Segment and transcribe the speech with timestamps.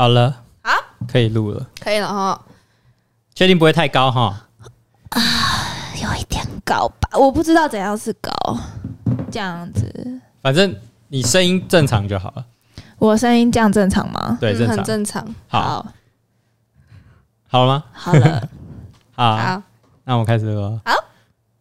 [0.00, 0.72] 好了，好，
[1.06, 2.40] 可以录了，可以了哈。
[3.34, 4.46] 确定不会太高哈？
[5.10, 5.20] 啊
[6.02, 8.32] 有一点高吧，我不知道怎样是高，
[9.30, 10.20] 这样子。
[10.40, 10.74] 反正
[11.08, 12.46] 你声音正常就好了。
[12.96, 14.38] 我声音这样正常吗？
[14.40, 15.22] 对，嗯很正常。
[15.46, 15.86] 好，
[17.46, 17.84] 好了吗？
[17.92, 18.48] 好了，
[19.14, 19.62] 好，好，
[20.04, 20.80] 那我们开始了。
[20.82, 20.94] 好，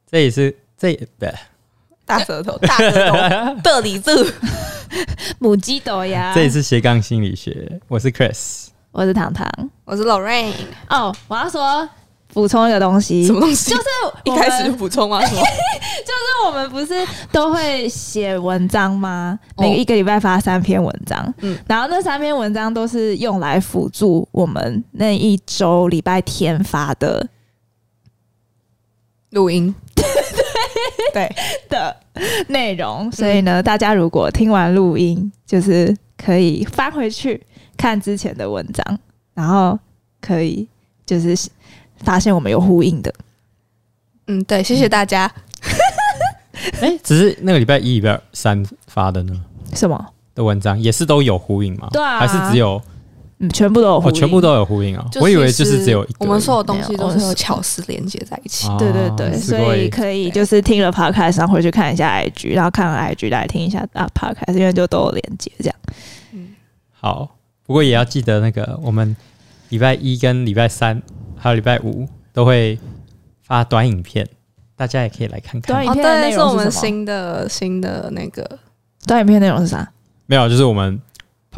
[0.10, 1.26] 这也是这也不
[2.06, 4.12] 大舌头，大舌头，的里住。
[5.40, 7.80] 母鸡斗呀，这也是斜杠心理学。
[7.88, 8.68] 我是 Chris。
[8.92, 9.48] 我是糖糖。
[9.86, 10.52] 我是 Lorraine。
[10.90, 11.88] 哦，我要说
[12.34, 13.72] 补充一个东西，什么东西？
[13.72, 13.84] 就是
[14.26, 15.20] 一开始就补充吗？
[15.26, 15.42] 什么？
[15.42, 16.94] 就是我们不是
[17.32, 19.38] 都会写文章吗？
[19.56, 27.28] 哦每个一个礼拜发三篇文章，嗯嗯，然后那三篇文章都是用来辅助我们那一周礼拜天发的
[29.32, 29.74] 录音。
[31.14, 31.36] 对
[31.70, 31.96] 的
[32.48, 37.42] 内容，所以呢，大家如果听完录音，就是可以翻回去
[37.78, 39.00] 看之前的文章，
[39.34, 39.78] 然后
[40.22, 40.68] 可以
[41.06, 41.36] 就是
[42.04, 43.14] 发现我们有呼应的。
[44.28, 45.32] 嗯，对，谢谢大家。
[46.82, 49.42] 哎、只是那个礼拜一、礼拜三发的呢
[49.74, 50.06] 什么？
[50.36, 51.88] 的文章，也是都有呼应吗？
[51.92, 52.82] 对啊还是只有
[53.39, 55.05] 嗯，全部都有呼哦，应，全部都有呼应啊？
[55.21, 56.27] 我以为就是只有一个而已。
[56.29, 58.69] 我们所有东西都是没有有巧思连接在一起。
[58.69, 65.75] 哦对对对，所すごい以可以就是听了 podcast，然后回去看一下 IG，然后看完 IG 来听一下啊 podcast，因为就都有连接这样。
[66.93, 69.17] 好，不过也要记得那个，我们
[69.71, 71.03] 礼拜一跟礼拜三
[71.37, 72.79] 还有礼拜五都会
[73.43, 74.27] 发短影片，
[74.77, 75.85] 大家也可以来看看短。
[75.85, 78.59] 影哦，对，片的内是我们容是什么新的新的那个。
[79.07, 79.87] 短影片内容是啥？
[80.27, 80.99] 没有，就是我们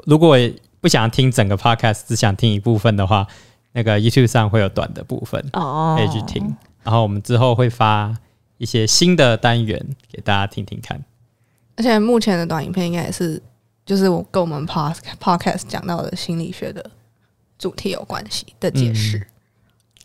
[0.07, 0.37] 如果
[0.82, 3.26] 不想听整个 podcast，只想听一部分的话，
[3.72, 6.44] 那个 YouTube 上会有短的部分哦可以去听。
[6.84, 8.18] 然后我们之后会发
[8.58, 9.80] 一些新的单元
[10.12, 11.02] 给大家听听看。
[11.78, 13.42] 而且目前的短影片应该也是，
[13.86, 16.84] 就是我跟我们 pod podcast 讲到的心理学的
[17.58, 19.26] 主题有关系的解释。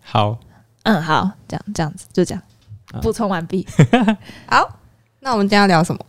[0.03, 0.39] 好，
[0.85, 2.43] 嗯，好，这样这样子就这样
[2.93, 3.67] 啊，补充完毕。
[4.47, 4.79] 好，
[5.21, 6.07] 那我们今天要聊什么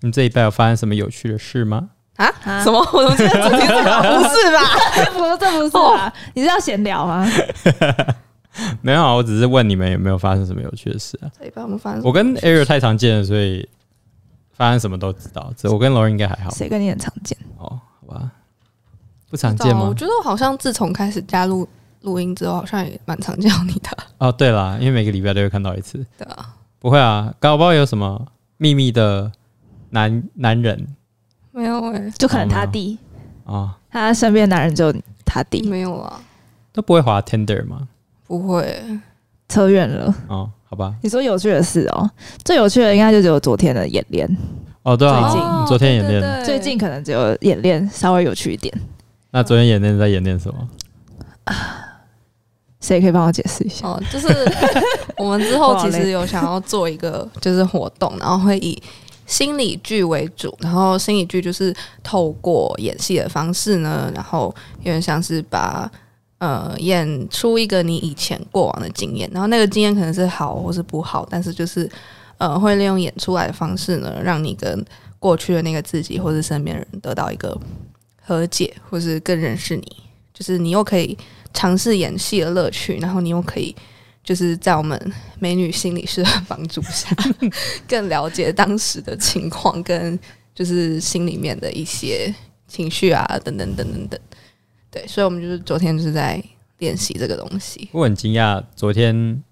[0.00, 1.90] 你这一拜有发生什么有趣的事吗？
[2.16, 2.26] 啊？
[2.44, 2.78] 啊什么？
[2.92, 3.82] 我们今天主题是这？
[3.82, 4.60] 不是吧？
[5.12, 7.26] 不，这不是啊，你是要闲聊吗？
[8.82, 11.30] 没有啊，我只是问你们有没有发生什么有趣的事啊。
[11.38, 13.68] 这一半我们发生我跟 Ariel 太常见了，所以
[14.52, 15.52] 发生什么都知道。
[15.56, 17.36] 这我跟 Lauren 应该还好谁跟你很常见？
[17.58, 18.30] 哦，好吧，
[19.28, 19.86] 不常见吗？
[19.88, 21.68] 我觉得我好像自从开始加入
[22.02, 25.98] 录音之后，好像也蛮常见到你的， 哦，对啦，因为每个礼拜都会看到一次。
[26.16, 26.54] 对啊？
[26.78, 28.24] 不会啊，搞不好有什么
[28.58, 29.32] 秘密的
[29.90, 30.86] 男男人
[31.54, 32.98] 没有哎、就可能他弟，
[33.44, 34.92] 啊、他身边的男人只有
[35.24, 36.20] 他弟，没有啊，
[36.72, 37.86] 都不会滑 tender 吗？
[38.26, 38.62] 不会。
[38.62, 39.00] 欸、
[39.48, 40.12] 扯远了。
[40.26, 42.10] 哦，好吧，你说有趣的事哦，
[42.44, 44.28] 最有趣的应该就只有昨天的演练，
[44.82, 45.48] 哦，对啊，最近。
[45.62, 48.74] 你昨天演练，最近可能只有演练稍微有趣一点。
[49.30, 50.68] 那昨天演练在演练什么？
[52.80, 53.86] 谁可以帮我解释一下？
[53.86, 54.26] 哦，就是
[55.16, 58.82] 我们之后其实有想要做一个就是活动，然后会以
[59.26, 65.90] 心理剧为主，然后心理剧就是透过演戏的方式呢，然后有点像是把
[66.38, 71.90] 呃演出一个你以前过往的经验，然后那个经验可能是好或是不好，但是就是
[72.38, 74.84] 呃会利用演出来的方式呢，让你跟
[75.18, 77.58] 过去的那个自己或是身边人得到一个
[78.20, 79.96] 和解，或是更认识你，
[80.34, 81.16] 就是你又可以
[81.54, 83.74] 尝试演戏的乐趣，然后你又可以
[84.24, 84.98] 就是在我们
[85.38, 87.14] 美女心理师的帮助下，
[87.86, 90.18] 更了解当时的情况跟
[90.54, 92.34] 就是心里面的一些
[92.66, 94.18] 情绪啊，等等等等等。
[94.90, 96.42] 对，所以我们就是昨天就是在
[96.78, 97.88] 练习这个东西。
[97.92, 99.42] 我很惊讶，昨天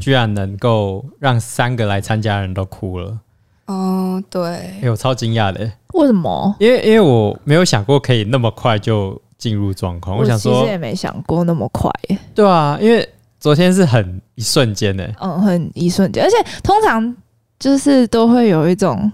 [0.00, 3.20] 居然能够让三个来参加的人都哭了，
[3.66, 4.42] 哦，对
[4.82, 6.56] 哎、，我超惊讶的，为什么？
[6.58, 13.08] 因为因为我没有想过可以那么快就进入状况，我想说其实，也没想过那么快耶，对啊，因为
[13.40, 17.16] 昨天是很一瞬间的，嗯，很一瞬间，而且通常
[17.58, 19.10] 就是都会有一种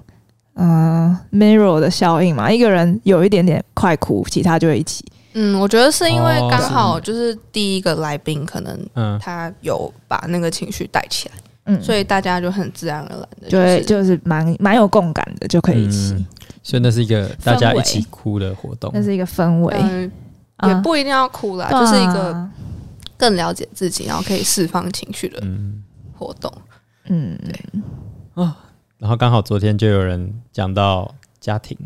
[0.54, 5.04] 嗯 mirror 的效应嘛，一个人有一点点快哭，其他就会一起。
[5.34, 11.34] 嗯，我觉得是因为哦刚好就是第一个来宾可能嗯，他有把那个情绪带起来，
[11.66, 16.14] 嗯，所以大家就很自然而然的就会是就是蛮蛮有共感的，就可以一起。
[16.14, 16.26] 嗯。
[16.62, 18.90] 所以那是一个大家一起哭的活动。
[18.94, 19.02] 那。
[19.02, 20.10] 是一个氛围，
[20.66, 21.80] 也不一定要哭啦，啊。
[21.80, 22.48] 就是一个
[23.16, 25.82] 更了解自己，然后可以释放情绪的嗯，
[26.18, 26.52] 活动。
[27.08, 27.38] 嗯。
[27.44, 27.54] 对，
[28.98, 31.76] 然后刚好昨天就有人讲到家庭，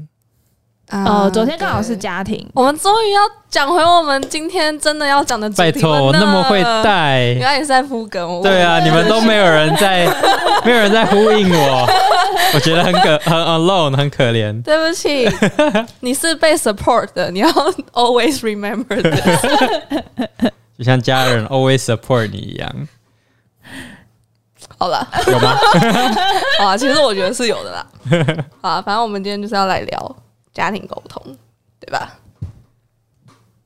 [0.89, 1.05] 啊。
[1.05, 3.21] 哦，昨天刚好是家庭，我们终于要
[3.51, 6.05] 讲回我们今天真的要讲的主拜托，题了呢。
[6.05, 7.25] 我那么会带。
[7.33, 7.47] 原带。
[7.47, 8.43] 来也是在铺梗，我。
[8.43, 10.07] 对啊， 你们都没有人在，
[10.65, 11.87] 没有人在呼应我，
[12.55, 14.63] 我觉得很可很 alone，很可怜。
[14.63, 15.29] 对不起，
[16.01, 17.49] 你是被 support 的，你要
[17.93, 20.53] always remember 的。
[20.79, 22.89] 就像家人 always support 你一样，
[24.79, 25.57] 好了，有吗？
[26.61, 27.87] 好啊，其实我觉得是有的啦。
[28.63, 30.17] 好啊，反正我们今天就是要来聊
[30.53, 31.21] 家庭沟通，
[31.81, 32.17] 对吧？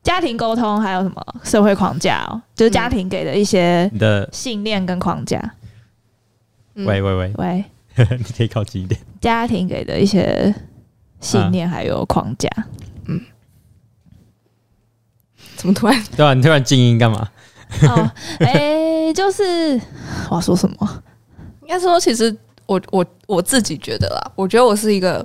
[0.02, 5.38] 家庭沟通还有什么社会框架哦，就是家庭给的一些你的信念跟框架。
[6.74, 7.64] 嗯喂喂喂，喂，
[8.16, 8.98] 你可以靠近一点。
[9.20, 10.52] 家庭给的一些
[11.20, 12.48] 信念还有框架。
[15.62, 16.04] 怎么突然？
[16.16, 17.30] 对啊，你突然静音干嘛？
[17.88, 18.10] 哦，
[18.40, 19.80] 哎、就是
[20.28, 21.02] 我要说什么？
[21.62, 22.36] 应该说，其实
[22.66, 25.24] 我我我自己觉得啦，我觉得我是一个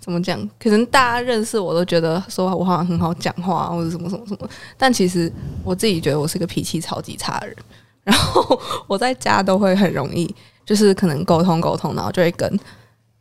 [0.00, 0.36] 怎么讲？
[0.58, 5.32] 可能大家认识我都觉得说我好像很好讲话，或者什么什么什么，但其实
[5.62, 7.56] 我自己觉得我是个脾气超级差的人。
[8.02, 10.34] 然后我在家都会很容易，
[10.66, 12.58] 就是可能沟通沟通，然后就会跟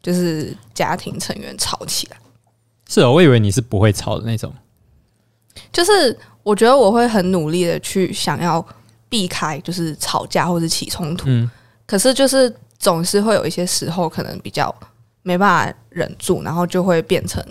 [0.02, 2.18] 就是家庭成员吵起来。
[2.90, 4.52] 是哦，我以为你是不会吵的那种。
[5.72, 8.66] 就是我觉得我会很努力的去想要
[9.10, 11.26] 避开，就是吵架或者起冲突。
[11.28, 11.50] 嗯，
[11.86, 14.74] 可是就是总是会有一些时候，可能比较
[15.24, 17.44] 没办法忍住，然后就会变成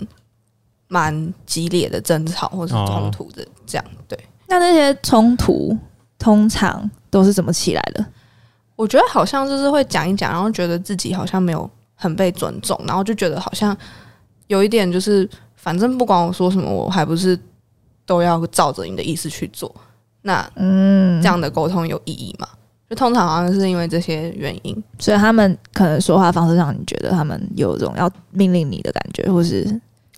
[0.87, 3.85] 蛮激烈的争吵或是冲突的这样。
[4.07, 5.77] 对，那那些冲突
[6.17, 8.05] 通常都是怎么起来的？
[8.75, 13.77] 我觉得好像就是会讲一讲，然后觉得自己好像没有很被尊重，然后就觉得好像
[14.47, 17.39] 有一点就是，反正不管我说什么，我还不是
[18.05, 19.73] 都要照着你的意思去做。
[20.21, 22.47] 那嗯这，样的沟通有意义吗？
[22.89, 24.83] 就通常好像是因为这些原因。
[24.99, 29.65] 所以他们可能说话方式让你觉得他们有种要命令你的感觉，或是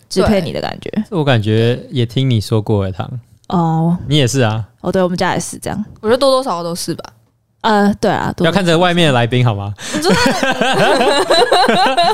[0.08, 0.90] 支配你的感觉。
[1.10, 3.08] 我感觉也听你说过了，唐，
[3.48, 4.68] 哦你也是啊。
[4.80, 5.84] 哦，对，我们家也是这样。
[6.00, 7.04] 我觉得多多少少都是吧。
[7.62, 9.72] 呃，对啊，要看着外面的来宾好吗？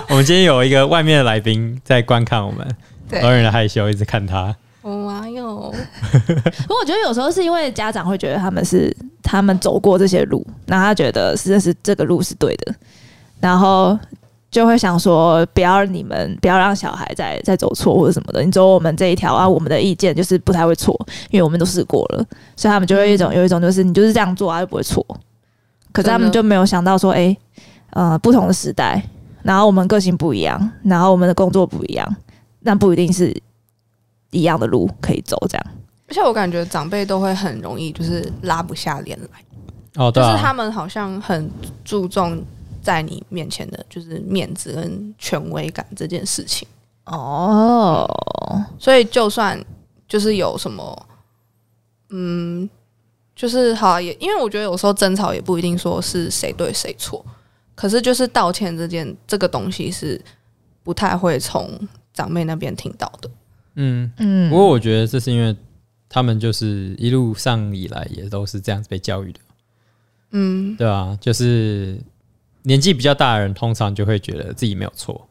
[0.09, 2.65] 我们今天有一个外面的来宾在观看我们，
[3.09, 4.55] 对有点害羞，一直看他。
[4.83, 5.73] 哇哟，
[6.63, 12.75] 不过我觉得有时候是因为家长会觉得他们是他们走过这些路，然后他觉得是是这个路是对的，
[13.41, 13.99] 然后
[14.51, 20.99] 就会想说不要你们不要让小孩再再走错或者什么的，你走我们这一条啊，我们的意见就是不太会错，
[21.31, 22.25] 因为我们都试过了，
[22.57, 25.05] 所以他们就会一种有一种就是你就是这样做啊就不会错，
[25.93, 27.37] 可是他们就没有想到说，哎、
[27.91, 29.03] 呃，不同的时代，
[29.43, 32.17] 然后我们个性不一样，然后我们的工作不一样，
[32.61, 33.37] 那不一定是
[34.31, 35.67] 一样的路可以走，这样。
[36.09, 39.45] 而且我感觉长辈都会很容易就是拉不下脸来，
[39.95, 41.49] 哦，对就是他啊，们好像很
[41.85, 42.43] 注重
[42.83, 46.67] 在你面前的就是面子跟权威感这件事情，
[47.05, 48.11] 哦，
[48.77, 49.65] 所以就算
[50.09, 51.07] 就是有什么，
[52.09, 52.69] 嗯，
[53.37, 57.25] 就是好啊也因为我觉得有时候争吵也不一定说是谁对谁错，
[57.77, 60.21] 可是就是道歉这件这个东西是
[60.83, 61.79] 不太会从
[62.13, 63.31] 长辈那边听到的。
[63.77, 64.51] 嗯，嗯。
[64.51, 65.55] 不过我觉得这是因为
[66.09, 69.41] 他们就是一路上以来也都是这样子被教育的，
[70.33, 71.99] 嗯，对啊，就是
[72.63, 75.27] 年纪比较大的人，通常就会觉得自己没有错。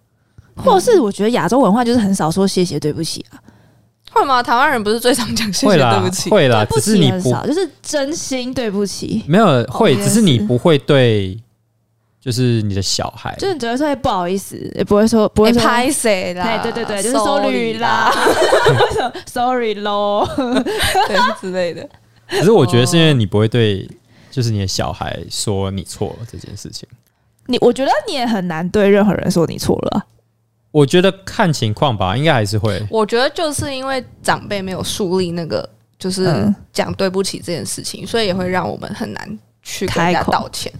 [0.55, 3.39] 或是我觉得亚洲文化就是很少说谢谢对不起啊，
[4.11, 4.43] 会吗？
[4.43, 6.29] 台湾人不是最常讲谢谢会啦对不起？
[6.29, 11.37] 会啦，只是你不就是真心对不起，没有会，哦只是你不会对，
[12.29, 16.43] 就是你的小孩，就是你只会说不好意思，也不会说不会拍谁啦？
[16.45, 18.13] 哎，对对对，就是 sorry 啦，
[19.25, 20.29] sorry 咯。
[20.37, 21.89] 对之类的。
[22.29, 23.89] 可是我觉得是因为你不会对，
[24.29, 26.87] 就是你的小孩说你错了这件事情。
[27.47, 30.05] 你我觉得你也很难对任何人说你错了啊，
[30.69, 32.79] 我觉得看情况吧，应该还是会。
[32.91, 40.71] 我觉得就是因为长辈没有树立那个就是嗯讲对不起这件事情，所以也会让我们很难去跟人家开口道歉。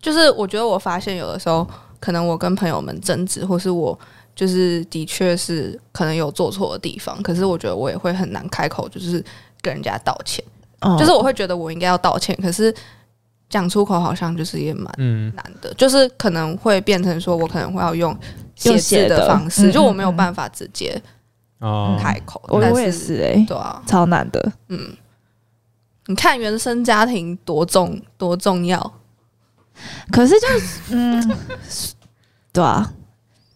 [0.00, 1.66] 就是我觉得我发现有的时候，
[1.98, 3.98] 可能我跟朋友们争执，或是我
[4.34, 9.22] 就是的确是可能有做错的地方，可是我觉得我也会很难开口，就是
[9.60, 10.44] 跟人家道歉。
[10.80, 12.74] 哦就是我会觉得我应该要道歉，可是
[13.50, 18.16] 讲出口好像就是也蛮嗯，难的，就是可能会变成说我可能会要用
[18.54, 20.98] 写字的的方式，嗯就我没有办法直接
[21.58, 22.40] 哦，开口。
[22.48, 24.52] 我也是哎、对啊，超难的。
[24.68, 24.90] 嗯，
[26.06, 28.80] 你看原生家庭多重多重要，
[30.10, 31.36] 可是就是嗯，
[32.52, 32.92] 对啊，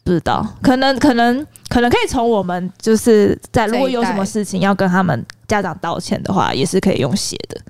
[0.05, 7.61] 不知道，可能可能可能可以从我们就是在如果有什么事情要跟他们家长道歉的话，也是可以用写的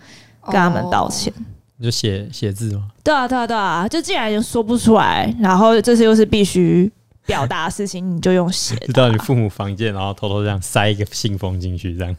[0.46, 1.32] 跟他们道歉。
[1.37, 1.42] 哦
[1.76, 2.88] 你就写写字吗？
[3.02, 6.90] 对啊，对啊，对啊，就既然说不出来，然后这次又是必须
[7.26, 8.87] 表达的事情，你就用写的。
[8.87, 12.16] 就到你父母房间，然后偷偷这样塞一个信封进去，这样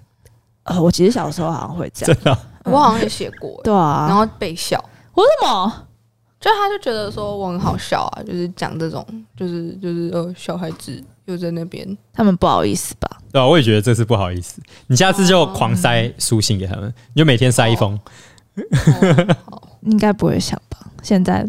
[0.63, 4.07] 呃，我其实小时候好像会这样， 真的哦、我好像也写过、对啊。
[4.09, 4.77] 然后被笑，
[5.13, 5.87] 为什么？
[6.39, 13.17] 就他就觉得说我很好笑啊，就是讲这种，就是就是呃小孩子又在那边，他们不好意思吧？
[13.31, 14.61] 对啊，我也觉得这是不好意思。
[14.87, 17.93] 你下次就狂塞书信给他们，你就每天塞一封。
[17.95, 20.77] 哦好， 应该不会想吧？
[21.01, 21.45] 现在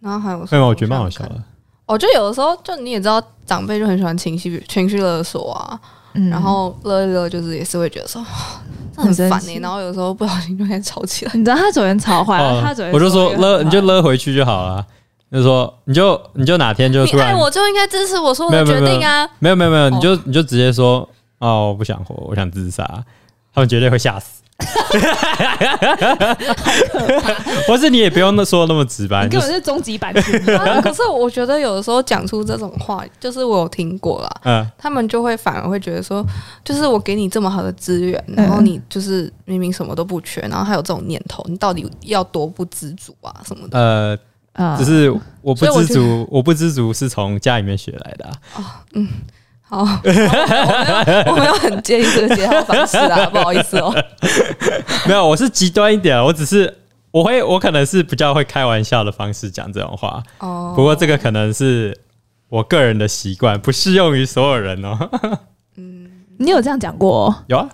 [0.00, 0.68] 然后还有什没有，么？
[0.70, 1.24] 我觉得蛮好笑。
[1.26, 1.42] 的。
[1.86, 5.80] 哦，就有的时候，就你也知道，长辈就很喜欢情绪情绪勒索啊，
[6.14, 8.20] 嗯，然后勒一勒，就是也是会觉得说，
[8.96, 11.32] 哦 这很烦呢、然后有时候不小心就开始吵起来。
[11.34, 14.84] 你知道他昨天吵坏，哦他昨天我就说勒，你就勒回去就好了。
[15.30, 19.26] 就说你就你就哪天就你突然爱我就应该支持我说的决定啊！
[19.38, 22.84] 没有没有没有，哦你就你就直接说哦，我不想活，我想自杀，
[23.54, 24.41] 他们绝对会吓死。
[27.66, 30.12] 或是你也不用那说那么直白，你根本是终极版。
[30.12, 36.24] 啊 可是我觉得有的时候讲出这种话，就是我有听过啦，嗯，他们就会反而会觉得说，
[36.64, 43.78] 就是我给你这么好的资源，嗯然后你就是明明什么都不缺，然后还有这种念头，你到底要多不知足啊什么的？
[43.78, 44.18] 呃，
[44.64, 48.32] 啊只是我不知足，我不知足是从家里面学来的、啊。
[48.52, 49.00] 好，我
[50.04, 53.94] 没有我没有很介意这个介绍方式啊，不好意思哦。
[55.08, 56.78] 没有，我是极端一点，啊我只是
[57.10, 61.96] 我会我可能是比较会开玩笑的方式讲这种话，哦，不过这个可能是
[62.48, 64.98] 我个人的习惯，不适用于所有人哦。
[65.76, 67.34] 嗯你有这样讲过哦？
[67.46, 67.68] 有啊，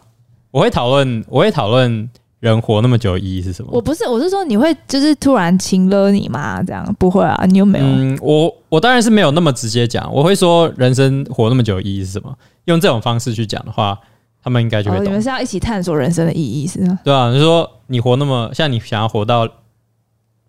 [0.50, 2.08] 我会讨论，我会讨论
[2.40, 3.70] 人活那么久的意义是什么。
[3.72, 6.62] 我不是，我是说你会就是突然亲了你吗？
[6.62, 7.44] 这样不会啊？
[7.48, 7.84] 你又没有？
[7.84, 12.32] 嗯，我我当然是没有那么直接讲，我会说人生活那么久的意义是什么。
[12.66, 13.98] 用这种方式去讲的话，
[14.42, 15.08] 他们应该就会哦，你。
[15.10, 16.98] 们是要一起探索人生的意义是吗？
[17.02, 19.48] 对啊，你说你活那么像你想要活到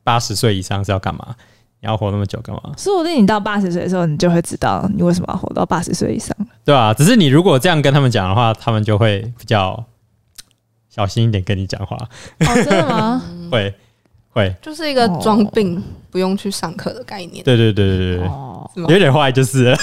[0.03, 1.35] 八十岁以上是要干嘛？
[1.81, 2.61] 你要活那么久干嘛？
[2.77, 6.35] 说不定你到八十岁的时候，你就会知道你为什么要活到八十岁以上。
[6.65, 9.81] 对啊，只是你如果这样跟他们讲的话，他们就会比较
[10.99, 11.95] 小心一点跟你讲话，
[12.39, 13.23] 哦，真的吗？
[13.49, 13.73] 会
[14.31, 17.41] 会，就是一个装病不用去上课的概念。
[17.45, 19.77] 对对对对对有点坏就是了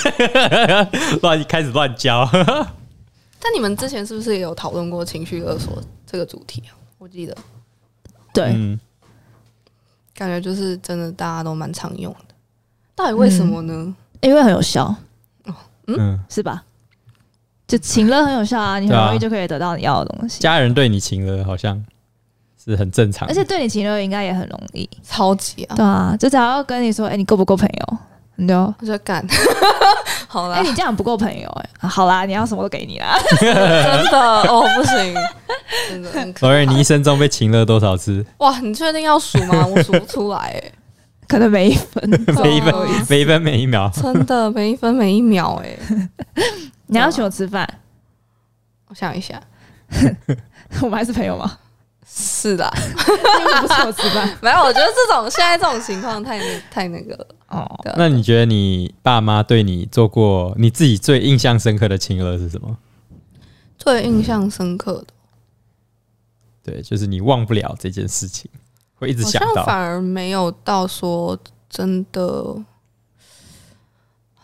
[1.22, 2.28] 乱开始乱教。
[3.40, 6.76] 但你们之前是不是也有讨论过情绪勒索这个主题啊？
[6.98, 7.34] 我记得
[8.34, 8.78] 对，嗯，
[10.14, 12.34] 感觉就是真的大家都蛮常用的。
[12.94, 13.96] 到底为什么呢？
[14.20, 14.94] 因为很有效，
[15.86, 16.62] 嗯，是吧？
[17.66, 20.40] 就情乐很有效啊，你很容易就可以得到你要的东西。
[20.40, 21.84] 家人对你情了，好像
[22.64, 23.26] 是很正常。
[23.28, 25.74] 而且对你情乐应该也很容易，超级啊！
[25.76, 27.98] 对啊，就只要跟你说，哎、你够不够朋友？
[28.38, 29.26] 你就，我就干，
[30.28, 33.18] 好哎、啦，你这样不够朋友、哎、啊好啦，你要什么都给你啦。
[33.40, 35.14] 真的哦，不行，
[35.88, 38.24] 真的很可所以你一生中被情了多少次？
[38.38, 38.58] 哇！
[38.60, 39.66] 你确定要数吗？
[39.66, 40.62] 我数不出来哎，
[41.26, 42.10] 可能每一分，
[42.42, 43.90] 每一分哦每一分每一秒。
[43.94, 46.08] 真的每一分每一秒哎。
[46.86, 47.68] 你要请我吃饭，
[48.88, 49.42] 我想一下，
[50.82, 51.58] 我们还是朋友吗？
[52.08, 54.28] 是的，你为不请我吃饭？
[54.40, 56.40] 没有，我觉得这种现在这种情况太
[56.70, 57.26] 太那个了。
[57.48, 62.76] 哦，那你觉得你爸妈对你做过你自己最印象深刻的情乐是什么？
[63.76, 68.48] 最印象深刻的，对，就是你忘不了这件事情，
[68.94, 69.64] 会一直想到。
[69.64, 71.36] 反而没有到说
[71.68, 72.56] 真的。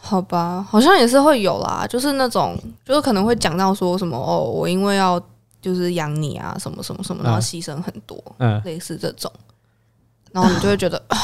[0.04, 5.20] 好吧，好像也是会有啦，就是那种，就是可能会讲到说什么哦，我因为要
[5.60, 9.30] 就是养你啊，什么什么什么，然后嗯牺牲很多，嗯，类似这种，
[10.32, 11.16] 然后你就会觉得，啊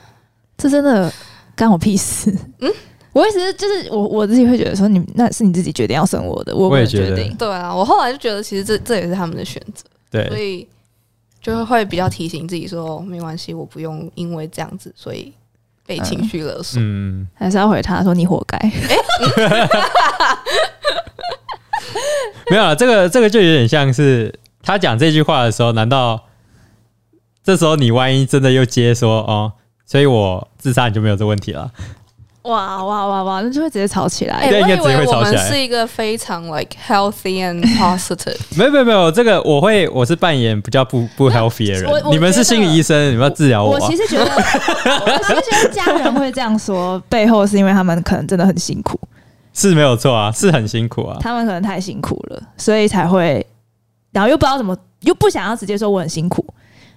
[0.56, 1.12] 这真的
[1.54, 2.34] 干我屁事。
[2.60, 2.72] 嗯，
[3.12, 7.36] 我一直就是我我自己会觉得说你那是你自己决定要生我的，我也决定。
[7.36, 10.26] 对啊，我后来就觉得其实这这也是他们的选择，对。
[10.28, 10.68] 所对，以
[11.42, 15.30] 就会比较提醒自己说，没关系，我不用因为这样子，所以
[15.86, 16.80] 被情绪勒索。
[16.80, 18.58] 嗯，还是要回他说你活该。
[22.50, 26.24] 没有了，这个这个就有点像是他讲这句话的时候，难道
[27.42, 29.52] 这时候你万一真的又接说哦，
[29.86, 31.72] 所以我自杀你就没有这问题了？
[32.42, 34.34] 哇哇哇哇，那就会直接吵起来。
[34.34, 43.78] 哎、我以对应该直接会为我吵起来们是一个非常 like healthy and positive， 没有没有没有，这个我会我是扮演比较不不 healthy 的人，你们是心理医生，你们要治疗我啊。
[43.80, 48.98] 我其实觉得，我其实觉得家人会这样说，背后是因为他们可能真的很辛苦，
[49.54, 51.18] 是没有错啊，是很辛苦啊。
[51.20, 53.46] 他们可能太辛苦了，所以才会，
[54.10, 56.44] 然后又不知道怎么，又不想要直接说我很辛苦，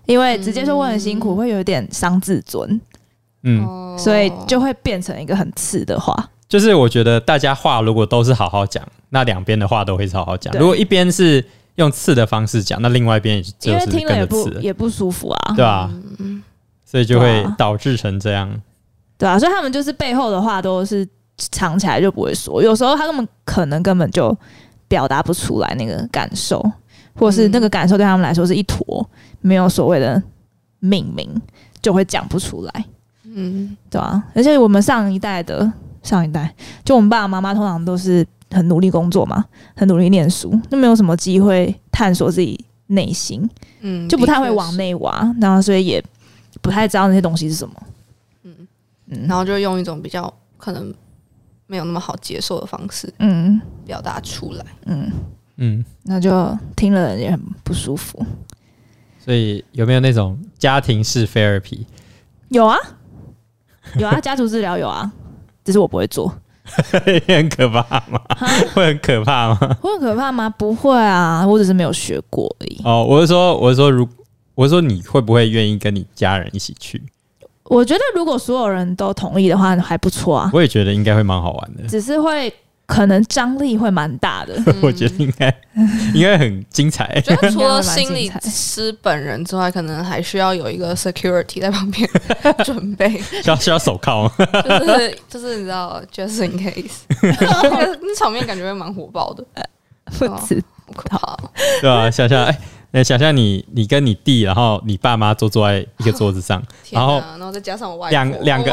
[0.08, 2.82] 因为直接说我很辛苦会有点伤自尊，
[3.46, 6.14] 嗯，哦所以就会变成一个很刺的话。
[6.50, 10.54] 就是我觉得大家话如果都是好好讲，那两边的话都会是好好讲。
[10.60, 11.44] 如果一边是
[11.76, 16.44] 用刺的方式讲，那另外一边也就是为听了也跟着刺，不也不舒服啊，对啊、嗯
[16.86, 18.62] 所以就会导致成这样。
[19.18, 21.06] 对啊，所以他们就是背后的话都是
[21.38, 22.62] 藏起来就不会说。
[22.62, 24.38] 有时候他根本可能根本就
[24.88, 26.64] 表达不出来那个感受，
[27.16, 29.10] 或是那个感受对他们来说是一坨，
[29.42, 30.22] 没有所谓的
[30.80, 31.30] 命名，
[31.82, 32.86] 就会讲不出来，
[33.38, 35.70] 嗯，对啊、而且我们上一代的
[36.02, 36.54] 上一代，
[36.86, 39.44] 就我们爸爸妈妈通常都是很努力工作嘛，
[39.76, 43.48] 很努力念书，就没有什么机会探索自己内心，
[43.82, 46.04] 嗯，就不太会往内挖，然后所以也
[46.62, 47.76] 不太知道那些东西是什么。
[48.44, 48.56] 嗯
[49.08, 50.94] 嗯，然后就用一种比较可能
[51.68, 54.66] 没有那么好接受的方式嗯表达出来。
[54.86, 55.12] 嗯，
[55.58, 58.26] 嗯，那就听了人也很不舒服。
[59.20, 61.86] 所以有没有那种家庭式 therapy？
[62.50, 62.78] 有啊，
[63.98, 65.12] 有啊，家族治疗有啊，
[65.64, 66.34] 只是我不会做。
[67.28, 68.20] 很可怕吗？
[68.74, 69.58] 会很可怕吗？
[69.82, 70.50] 会很可怕吗？
[70.50, 72.82] 不会啊，我只是没有学过而已。
[72.84, 74.08] 哦，我是说，我是说，如
[74.56, 77.02] 我是说，你会不会愿意跟你家人一起去？
[77.66, 80.50] 我觉得如果所有人都同意的话，还不错啊。
[80.54, 81.84] 我也觉得应该会蛮好玩的。
[81.88, 82.52] 只是会
[82.86, 84.56] 可能张力会蛮大的。
[84.82, 85.56] 我觉得应该
[86.14, 87.20] 应该很精彩。
[87.52, 92.08] 除了心理师本人之外，可能还需要有一个 security 在旁边
[92.64, 93.10] 准备，
[93.42, 94.32] 需要需要手铐吗？
[94.80, 99.44] 就是 就是你知道 just in case，那场面感觉会蛮火爆的，
[100.20, 101.52] 不止好可怕哦。
[101.82, 102.60] 对啊、想象哎，
[102.98, 108.72] 那想象你你跟你弟，然后你爸妈坐坐在一个桌子上， 然后然后再加上我外婆两两个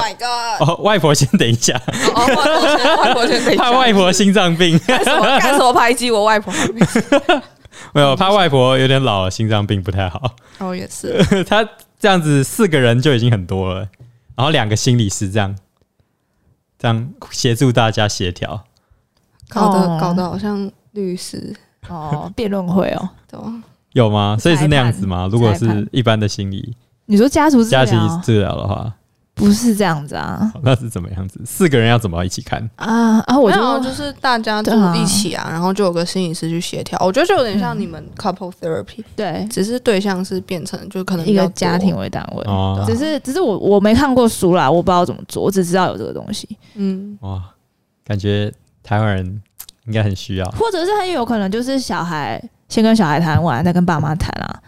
[0.60, 1.74] Oh 哦，外婆先等一下，
[2.14, 6.54] 哦，外婆先，等一下怕外婆心脏病，干什么干什么排挤我外婆？
[7.92, 10.36] 没有怕外婆有点老了，心脏病不太好。
[10.58, 13.80] 哦，也是，他这样子四个人就已经很多了，
[14.36, 15.56] 然后两个心理师这样
[16.78, 18.62] 这样协助大家协调。
[19.48, 21.56] 搞得哦搞得好像律师
[21.88, 23.08] 哦，辩论会哦。
[23.28, 23.52] 对吧？
[23.92, 24.36] 有吗？
[24.40, 25.28] 所以是那样子吗？
[25.30, 26.74] 如果是一般的心理
[27.06, 28.92] 你说家族治家疗庭治疗的话，
[29.34, 31.40] 不是这样子啊那是怎么样子？
[31.44, 32.60] 四个人要怎么一起看？
[32.76, 33.38] 啊啊！
[33.38, 36.98] 我没就就是大家都对啊一起啊，然后就有个心理师去协调。
[37.04, 42.44] 我觉得就有点像嗯你们 couple therapy，对只是对象是变成就可能一个家庭，为单位。
[42.44, 47.42] 哦，只是只是我我没看过书啦，我不知道怎么做，我只知道有这个东西，嗯，哇，
[48.04, 49.42] 感觉台湾人
[49.86, 54.62] 应该很需要或者是很有可能就是小孩先跟小孩谈完，再跟爸妈谈啊，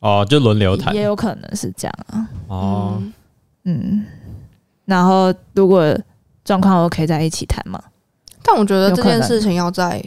[0.00, 2.28] 哦，就轮流谈也有可能是这样啊。
[2.48, 2.94] 哦。
[2.98, 3.12] 嗯
[3.64, 4.06] 嗯，
[4.86, 5.94] 然后如果
[6.44, 7.78] 状况 OK 在一起谈嘛，
[8.42, 10.02] 但我觉得这件事情要在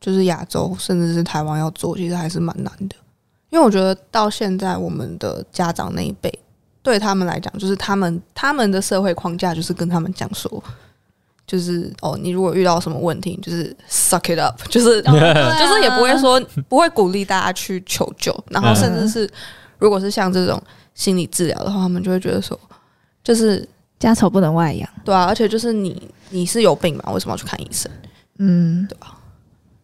[0.00, 2.94] 就是亚洲甚至是台湾要做，其实还是蛮难的。
[3.50, 6.32] 因为我觉得到现在我们的家长那一辈，
[6.82, 10.62] 对他们来讲，就是他们他们的社会框架就是跟他们讲说，
[11.46, 15.12] 就是哦，你如果遇到什么问题，就是 suck it up， 就是哦
[15.58, 19.28] 就是也不会说不会鼓励大家去求救，然后甚至是
[19.78, 20.62] 如果是像这种
[20.94, 22.58] 心理治疗的话，他们就会觉得说，
[23.22, 24.88] 就是家丑不能外扬。
[25.04, 27.90] 对啊，而且就是你你是有病嘛，为什么要去看医生？
[28.38, 29.18] 嗯，对吧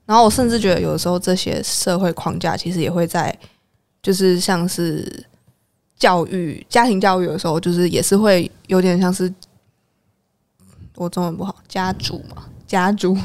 [0.06, 3.36] 然后我甚至觉得有的时候这些社会框架其实也会在，
[4.02, 5.24] 就是像是
[5.96, 9.32] 教育、家庭教育的时候，就是也是会有点像是
[11.04, 13.16] 我中文不好，家族嘛，家族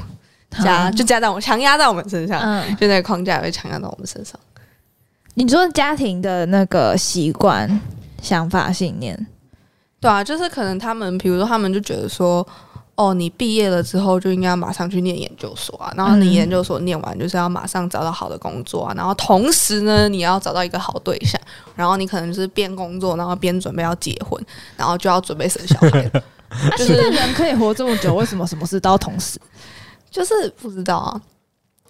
[0.64, 4.40] 加 就加在我强压在我们身上，嗯，就那个框架也会强压到我们身上。
[5.34, 7.82] 你说家庭的那个习惯、
[8.22, 9.28] 想法、信念，
[10.00, 12.48] 对啊，就是可能他们，比如说他们就觉得说，
[12.96, 16.32] 哦，你毕业了之后就应该马上去念研究所啊，然后你嗯。
[16.32, 21.38] 研究所念完就是要马上找到好的工作啊，然后同时呢，你要找到一个好对象，
[21.76, 24.42] 然后你可能就是边工作，然后边准备要结婚，
[24.78, 26.10] 然后就要准备生小孩
[26.64, 29.40] 了，那现在人可以活这么久， 为什么什么事都要同时？
[30.10, 31.22] 就是不知道啊，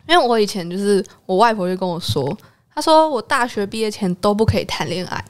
[0.08, 2.38] 因为我以前就是我外婆就跟我说，
[2.73, 5.23] 她说我大学毕业前都不可以谈恋爱，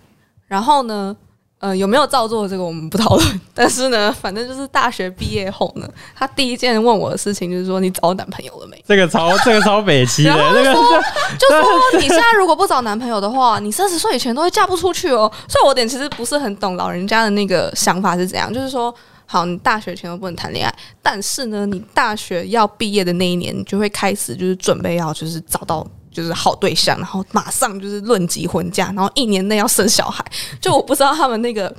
[0.48, 1.15] 然后呢。
[1.60, 8.84] 呃，有没有照做这个我们不讨论，但是呢， 反正就是大学毕业后呢，她第一件问我的事情就是说你找男朋友了没？
[8.86, 10.74] 这个超 这个超北齐的，然后那个
[11.39, 11.63] 就说
[11.98, 15.32] 你现在如果不找男朋友的话，你三十岁以前都会嫁不出去哦。
[15.48, 18.93] 所以我有点其实不是很懂老人家的那个想法是怎样，就是说，
[19.25, 25.85] 好，你大学前都不能谈恋爱，但是呢，你大学要毕业的那一年，你就会开始就是准备要就是找到。
[26.15, 30.23] 就是好对象，然后马上就是论及婚嫁，然后一年内要生小孩。
[30.61, 31.69] 就我不知道他们那个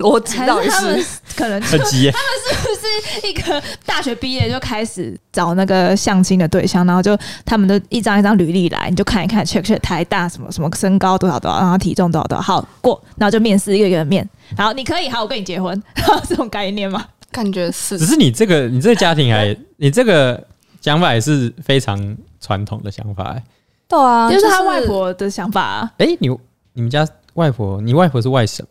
[0.00, 15.80] 逻辑到底是他们是可能很急耶，就是一个大学毕业就开始找那个相亲的对象，然后就他们都一张一张履历来，你就看一看，check check 台大什么什么身高多少多少，然后体重多少多少，好过，然后就面试一个一个面，然后你可以好，我跟你结婚，
[16.28, 17.04] 这种概念吗？
[17.30, 17.98] 感觉是。
[17.98, 20.42] 只是你这个你这个家庭还你这个
[20.80, 23.42] 想法也是非常传统的想法欸。
[23.88, 26.28] 对啊，就是他外婆的想法、啊，哎，你
[26.72, 28.66] 你们家外婆，你外婆是外省？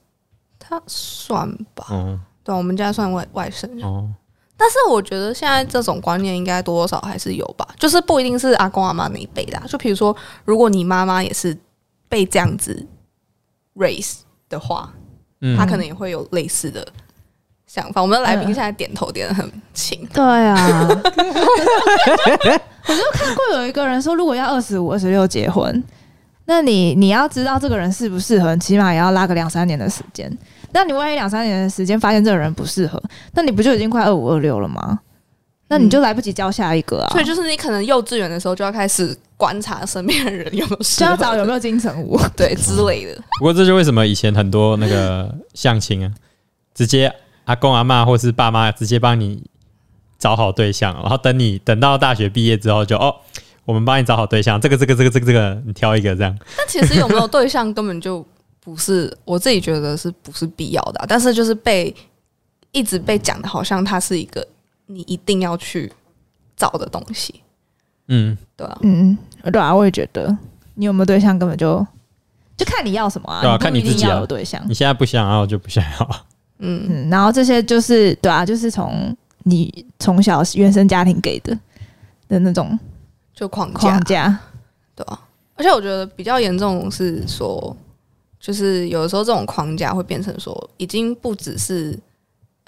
[0.59, 4.09] 她算吧，嗯对啊，我们家算外外甥，哦，
[4.57, 11.57] 但是我觉得现在这种观念应该多多少还是有吧，就是不一定是阿公阿妈那一辈的啊、就比如说，如果你妈妈也是
[12.09, 12.85] 被这样子
[13.75, 14.17] raise
[14.49, 14.93] 的话，
[15.41, 16.87] 嗯她可能也会有类似的
[17.65, 18.01] 想法。
[18.01, 20.87] 我们的来宾现在点头点的很轻，对啊，
[22.87, 25.83] 我就看过有一个人说，如果要二十五、二十六结婚，
[26.45, 30.31] 那你你要知道这个人适不适合，起码也要拉个两三年的时间。
[30.71, 33.01] 那你万一两三年的时间发现这个人不适合，
[33.33, 34.99] 那你不就已经快二五二六了吗？
[35.67, 37.09] 那你就来不及教下一个啊！
[37.11, 42.17] 所以就是你可能幼稚园的时候就要开始观察身边的人有没有适就合要找有没有金城武。
[42.37, 43.21] 对之类的。
[43.39, 46.11] 不过这就为什么以前很多那个相亲啊，
[46.73, 47.13] 直接
[47.45, 49.43] 阿公阿妈或是爸妈直接帮你
[50.17, 53.13] 找好对象，然后等你等到大学毕业之后就哦，
[53.65, 56.33] 我们帮你找好对象，这个这个这个这个这个你挑一个这样。
[56.57, 58.25] 但其实有没有对象根本就
[58.61, 61.93] 不是我自己觉得是不是必要的啊、但是就是被
[62.71, 64.45] 一直被讲的好像它是一个
[64.87, 65.91] 你一定要去
[66.55, 67.41] 找的东西，
[68.07, 69.17] 嗯，对啊，嗯，
[69.51, 70.35] 对啊，我也觉得
[70.73, 71.85] 你有没有对象根本就
[72.57, 74.61] 就看你要什么啊，对啊看你自己啊要有对象。
[74.67, 76.25] 你现在不想要就不想要。
[76.59, 81.57] 嗯，嗯，然后这些就是对啊，就是从你从小原生家庭给的
[82.27, 82.77] 的那种
[83.33, 84.39] 就框架框，架。
[84.95, 85.19] 对啊。
[85.55, 87.75] 而且我觉得比较严重是说，
[88.39, 91.97] 就是有的时候这种框架会变成说，已经不只是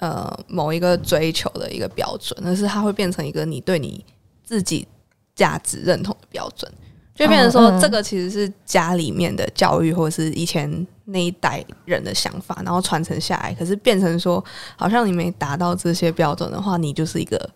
[0.00, 4.04] 呃某一个追求的一个标准，而是它会变成一个你对你
[4.44, 4.86] 自己
[5.34, 6.70] 价值认同的标准，
[7.14, 14.44] 就变成说这个其实是家里面的教育，或者是以前那一代人的想法，然后传承下来，可是变成说，
[14.76, 17.50] 好像你没达到这些标准的话，你就是一个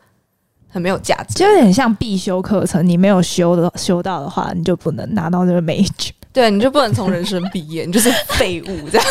[0.69, 9.07] 很没有价值，就有点像必修课程，你没有修的修到的话，你就不能拿到这个 major，对，你就不能从人生毕业，你就是废物这样。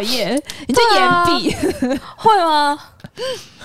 [0.00, 1.24] 毕不了业，你就对啊。
[2.16, 2.78] 会吗？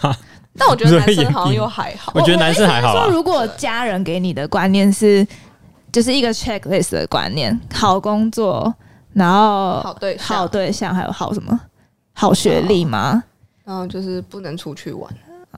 [0.59, 2.21] 但我觉得男生好像又还好我。
[2.21, 5.25] 觉得男生还好啊说，如果家人给你的观念是
[5.91, 8.73] 就是一个 checklist 的观念，好工作，
[9.13, 11.59] 然后好对象好对象，还有好什么
[12.13, 13.23] 好学历吗、
[13.63, 15.09] 然后就是不能出去玩，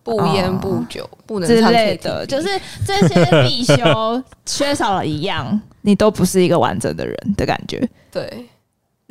[0.04, 2.50] 不烟不酒，不能之类的，就是
[2.86, 7.90] 这些必修缺少了一样，你都不是一个完整的人的感觉。
[8.12, 8.46] 对。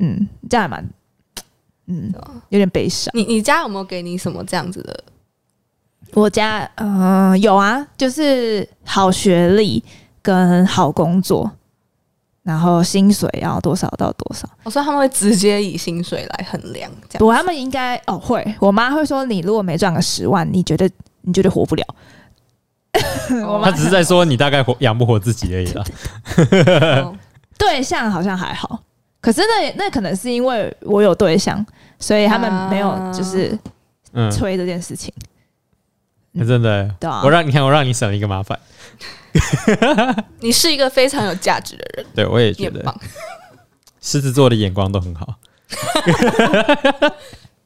[0.00, 0.88] 嗯，这样还蛮，
[1.88, 2.14] 嗯
[2.50, 3.10] 有点悲伤。
[3.14, 5.04] 你你家有没有给你什么这样子的？
[6.14, 9.84] 我家呃有啊，就是好学历
[10.22, 11.50] 跟好工作，
[12.42, 14.48] 然后薪水要多少到多少。
[14.62, 20.90] 我说他们会直接以薪水来衡量，这样不，他们应该哦会，我妈会说你如果没赚个十万，你觉得
[21.22, 21.84] 你觉得活不了。
[23.46, 25.70] 我妈他只是在说你大概活养不活自己而已
[27.58, 28.82] 对象好像还好，
[29.20, 31.64] 可是那那可能是因为我有对象，
[31.98, 33.58] 所以他们没有啊就是
[34.12, 35.12] 嗯，催这件事情。
[36.46, 38.58] 真的，对啊我让你看，我让你省了一个麻烦。
[40.40, 43.00] 你是一个非常有价值的人，对我也你很觉得棒。
[44.00, 45.34] 狮子座的眼光都很好。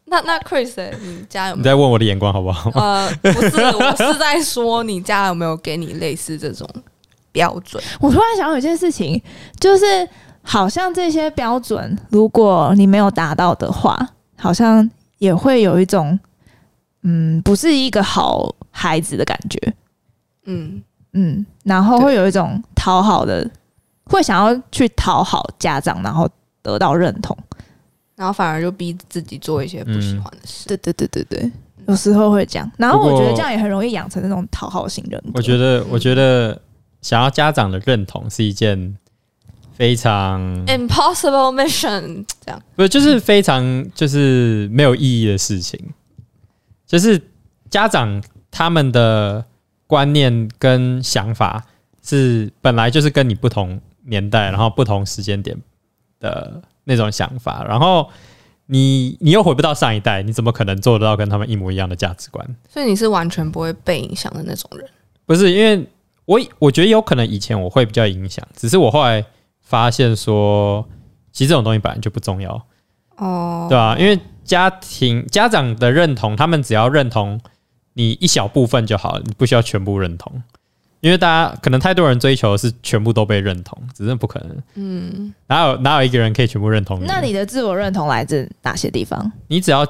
[0.07, 1.75] 那那 Chris，、欸、你家有你没有？
[1.75, 2.71] 在问我的眼光好不好？
[2.75, 6.69] 呃，不是，我是在说你家有没有给你类似这种
[7.31, 7.83] 标准？
[8.01, 9.23] 我突然想到有一件事情，
[9.61, 10.09] 就是
[10.43, 14.11] 好像这些标准，如果你没有达到的话，
[14.43, 16.19] 好像也会有一种
[17.03, 19.75] 嗯，不是一个好孩子的感觉。
[20.47, 23.49] 嗯，嗯，然后会有一种讨好的，
[24.07, 26.29] 会想要去讨好家长，然后
[26.61, 27.39] 得到认同。
[28.17, 30.67] 然后反而就逼自己做一些不喜欢的事。
[30.67, 31.53] 对对对对对，
[31.87, 32.69] 有时候会这样。
[32.77, 35.31] 然后我觉得这样也很容易养成那种讨好型人格。
[35.35, 36.61] 我觉得，我觉得
[37.01, 38.97] 想要家长的认同是一件
[39.83, 45.77] 非常 Impossible mission，这样不就是非常就是没有意义的事情。
[46.87, 47.21] 就是
[47.69, 49.45] 家长他们的
[49.89, 51.65] 观念跟想法
[52.01, 55.57] 是本来就是跟你不同年代，然后不同时间点
[56.21, 58.09] 的那种想法，然后
[58.67, 62.47] 你你又回不到上一代，你怎么可能做得到跟他们一模一样的价值观？
[62.73, 64.89] 所以你是完全不会被影响的那种人。
[65.27, 65.85] 不是因为
[66.27, 69.25] 我我觉得有可能以前我会比较影响，只是我后来
[69.73, 70.87] 发现说，
[71.33, 72.63] 其实这种东西本来就不重要，
[73.17, 77.41] 哦，对啊，因为家庭家长的认同，他们只要认同
[77.95, 80.31] 你一小部分就好了，你不需要全部认同。
[81.01, 84.63] 因为大家可能太多人追求的是全部都被认同，只是不可能。
[84.75, 87.07] 嗯，哪有哪有一个人可以全部认同你？
[87.07, 89.33] 那你的自我认同来自哪些地方？
[89.49, 89.87] 你只要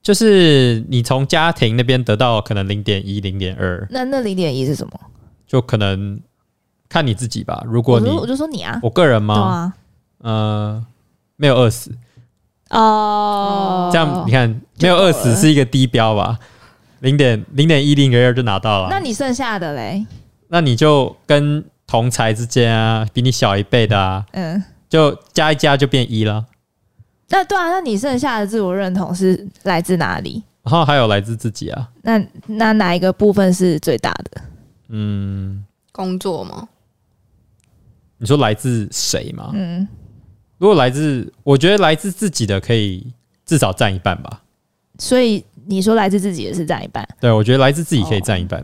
[0.00, 4.92] 就是你从家庭那边得到可能零点一、零点二，那那零点一是什么？
[5.48, 6.20] 就可能
[6.90, 7.62] 看你自己吧。
[7.64, 9.34] 如果你我就我就说你啊，我个人对吗？
[9.34, 9.72] 啊，
[10.18, 10.86] 呃，
[11.36, 11.90] 没有饿死，
[12.68, 16.38] 哦，这样你看没有饿死是一个低标吧？
[16.98, 18.88] 零点零点一零个二就拿到了。
[18.90, 20.04] 那你剩下的嘞？
[20.48, 26.44] 那你就跟同才之间啊，比你小一辈的啊，嗯，就加一加就变一了。
[27.28, 30.42] 那对啊，那你剩下的自我认同是来自哪里？
[30.64, 34.42] 然后还有来自自己啊，那那哪一个部分是最大的？
[34.88, 36.68] 嗯，工作吗？
[38.20, 39.50] 你说来自谁吗？
[39.54, 39.88] 嗯，
[40.58, 43.12] 如果来自，我觉得来自自己的可以
[43.46, 44.42] 至少占一半吧。
[44.98, 48.60] 所以你说来自自己的是占一半，对，我觉得来自自己可以占一半，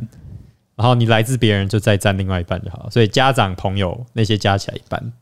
[0.75, 2.91] 然后你来自别人就再占另外一半就好了。
[2.91, 5.13] 所以家长、朋友那些加起来一半。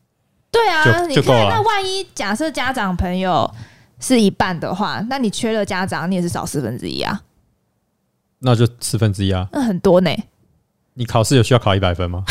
[0.51, 3.49] 对啊，你看，那万一假设家长朋友
[4.01, 7.23] 是一半的话，那你缺了家长，你也是少四分之一啊，
[8.41, 9.49] 那就四分之一啊！
[9.53, 10.11] 那很多呢。
[10.97, 12.23] 你考试有需要考一百分吗？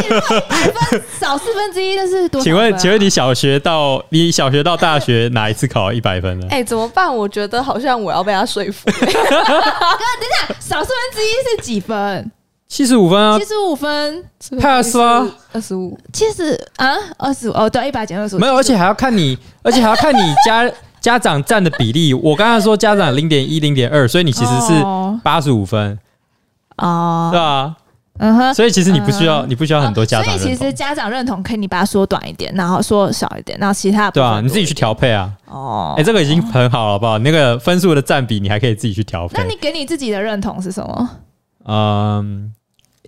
[0.00, 6.46] 分少四分之一，那是多少请问，请问你小学到你小学到大学哪一次考一百分呢？
[6.50, 7.14] 哎、怎么办？
[7.14, 8.90] 我觉得好像我要被他说服。
[8.90, 12.30] 等一下少四分之一是几分？
[12.66, 14.24] 七十五分啊七，十五分
[14.60, 20.68] ，pass 啊，二十五，七十啊，二十五哦，对，一百减二十五，没有，而且还要看你，而且还要看你家
[21.00, 22.12] 家长占的比例。
[22.12, 24.82] 我刚才说家长零点一、零点二，所以你其实是
[25.22, 25.96] 八十五分，
[26.78, 27.76] 哦对啊。
[28.18, 28.54] 嗯哼。
[28.54, 35.30] 所以其实你不需要，你不需要很多家长哦所以，其实家长认同可以你把它缩短一点，然后缩小一点，然后其他的对啊，你自己去调配啊。
[35.46, 35.94] 哦。
[35.96, 37.18] 哎，这个已经很好了，好不好？
[37.18, 39.44] 那个分数的占比你还可以自己去调配那。
[39.44, 41.10] 你给你自己的认同是什么？
[41.66, 42.52] 嗯，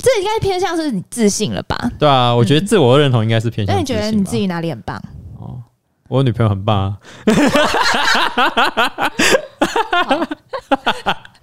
[0.02, 1.76] 这应该偏向是你自信了吧？
[1.98, 3.74] 对啊，我觉得自我认同应该是偏向。
[3.74, 4.46] 那你觉得你自己？
[4.46, 5.00] 哪里很棒？
[5.38, 5.60] 哦，
[6.08, 6.96] 我女朋友很棒啊。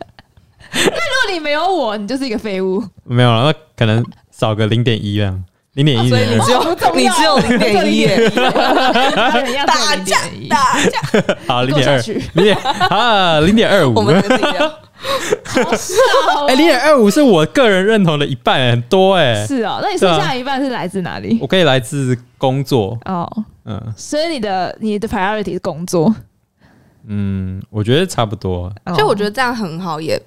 [0.85, 2.83] 如果你没有我，你就是一个废物。
[3.03, 5.43] 没有了，那可能少个零点一这样，
[5.73, 6.09] 零点一。
[6.09, 8.29] 所以你只有不重要你只有零点一耶，
[9.65, 10.17] 打架
[10.49, 10.99] 打架，
[11.47, 12.21] 好零点二，去。
[12.33, 14.01] 零点啊，零点二五我。
[14.01, 14.29] 们自。
[16.47, 19.45] 哎，零点二五是我个人认同的一半，很多哎。
[19.45, 21.37] 是哦，那你剩下一半是来自哪里？
[21.41, 23.29] 我可以来自工作，哦，
[23.65, 26.13] 嗯所以你的你的 priority 是工作。
[27.05, 28.71] 嗯，我觉得差不多。
[28.85, 30.17] 哦所以我觉得这样很好，也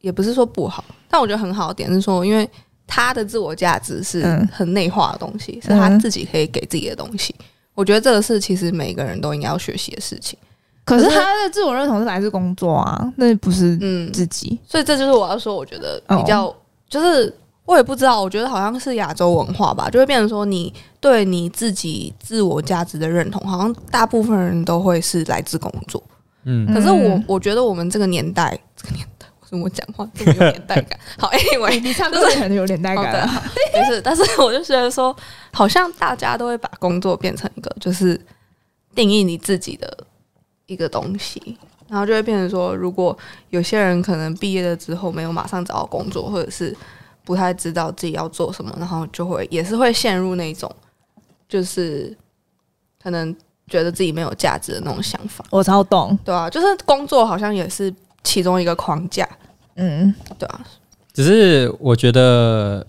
[0.00, 2.48] 也不是说不好，但我觉得很好的点是说，因为
[2.86, 7.34] 他的自我价值是嗯很内化的东西，是他自己可以给自己的东西。
[7.74, 10.38] 我觉得这个是其实每个人都应该要学习的事情。
[10.84, 14.58] 可是他的自我认同是来自工作啊，那不是嗯，自己。
[14.66, 16.52] 所以这就是我要说，我觉得比较、
[16.88, 17.30] 就是
[17.66, 26.02] 我也不知道，我觉得好像是亚洲文化吧，就会变成说你对你自己自我价值的认同，好像大部分人都会是来自工作。
[26.44, 29.06] 嗯可是我嗯我觉得我们这个年代，这个年
[29.48, 30.98] 代，为什么我讲话这么有年代感？
[31.18, 33.26] 好，anyway，你唱歌也很有年代好的，感啊。
[33.28, 34.00] 好没事。
[34.02, 35.14] 但是我就觉得说，
[35.52, 38.20] 好像大家都会把工作变成一个就是
[38.94, 40.04] 定义你自己的
[40.66, 41.56] 一个东西，
[41.88, 43.16] 然后就会变成说，如果
[43.50, 46.76] 有些人可能毕业了之后没有马上找到工作，或者是
[47.24, 50.70] 不太知道自己要做什么，然后就会也是会陷入那种
[51.48, 52.16] 就是
[53.02, 53.34] 可能
[53.66, 55.44] 觉得自己没有价值的那种想法。
[55.50, 57.94] 我超懂，对啊，就是工作好像也是
[58.28, 59.26] 其中一个框架，
[59.76, 60.60] 嗯，对啊，
[61.14, 62.86] 只是我觉得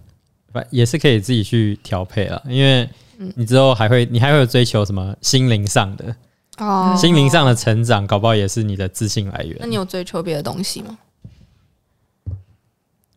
[0.52, 6.14] 反也是可以自己去调配了，因为嗯你之后还会，你还会有追求什么心灵上的、
[6.58, 6.94] 哦。
[6.98, 9.56] 心灵上的成长，搞不好也是你的自信来源。
[9.62, 10.98] 那你有追求别的东西吗？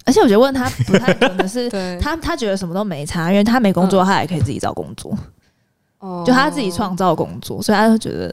[0.05, 1.99] 而且我觉得问他不太可能是， 对。
[2.01, 5.19] 他他觉得什么都没差，因为他没工作，他也可以自己找工作，
[5.99, 6.23] 哦。
[6.25, 8.33] 就他自己创造工作，所以他就觉得，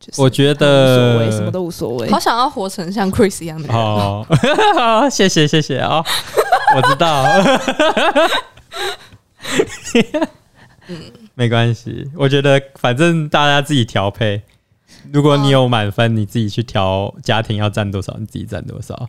[0.00, 2.18] 就是我觉无所谓，得什么都无所谓好。
[2.18, 3.76] 想要活成像 Chris 一样的人。
[3.76, 4.26] 哦，
[5.10, 6.02] 谢谢谢谢啊、
[6.74, 7.22] 我知道，
[10.88, 10.98] 嗯
[11.34, 14.42] 没关系，我觉得反正大家自己调配。
[15.12, 19.08] 如果你有满分，你自己去调家庭要占多少，你自己占多少。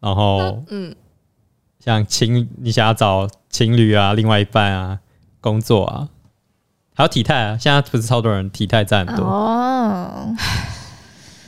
[0.00, 0.94] 然后嗯，
[1.84, 4.98] 像情，你想要找情侣啊，另外一半啊，
[5.40, 6.08] 工作啊，
[7.00, 10.34] 还有体态啊，现在不是超多人体态占很多，哦，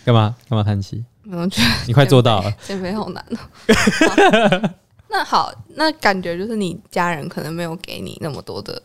[0.05, 1.05] 干嘛干嘛叹气？
[1.31, 3.37] 我觉得你快做到了， 减肥好难哦。
[4.67, 4.75] 好
[5.09, 8.81] 那好，那感觉就是你家人可能没有给你那么多的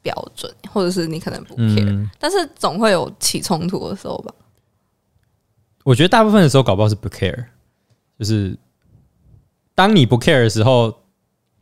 [0.00, 4.32] 标准，或者是你可能不 care，、嗯，但是总会有起冲突的时候吧？
[5.82, 7.44] 我觉得大部分的时候搞不好是不 care，
[8.16, 8.56] 就是
[9.74, 10.94] 当你不 care 的时候，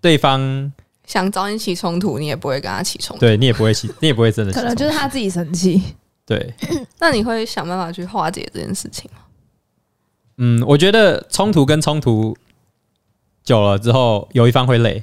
[0.00, 0.70] 对方
[1.10, 3.20] 想找你起冲突，你也不会跟他起冲突。
[3.20, 5.82] 对你也不会起， 你也不会真的起可能就是他自己生气。
[6.24, 6.54] 对，
[7.00, 9.18] 那你会想办法去化解这件事情吗？
[10.36, 12.36] 嗯，我觉得冲突跟冲突
[13.42, 15.02] 久了之后，有一方会累，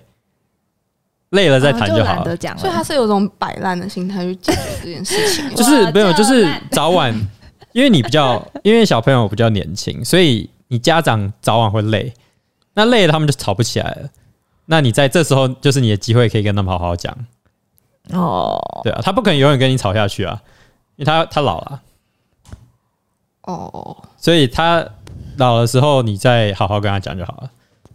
[1.32, 2.16] 累了再谈就好了。
[2.16, 2.62] 懒得讲了。
[2.62, 5.50] 所以他是有种摆烂的心态去解决这件事情。
[5.58, 7.14] 就是没有，就就是早晚
[7.74, 12.14] 因为你比较，因为小朋友比较年轻，所以你家长早晚会累，
[12.74, 14.10] 那累了他们就吵不起来了。
[14.68, 17.12] 那你在这时候就是你的机会，可以跟他们好好讲。
[18.12, 20.40] 哦，对啊，他不可能永远跟你吵下去啊，
[20.96, 21.82] 因为他他老了，
[23.42, 24.88] 哦，所以他
[25.38, 27.52] 老的时候你再好好跟他讲就好了。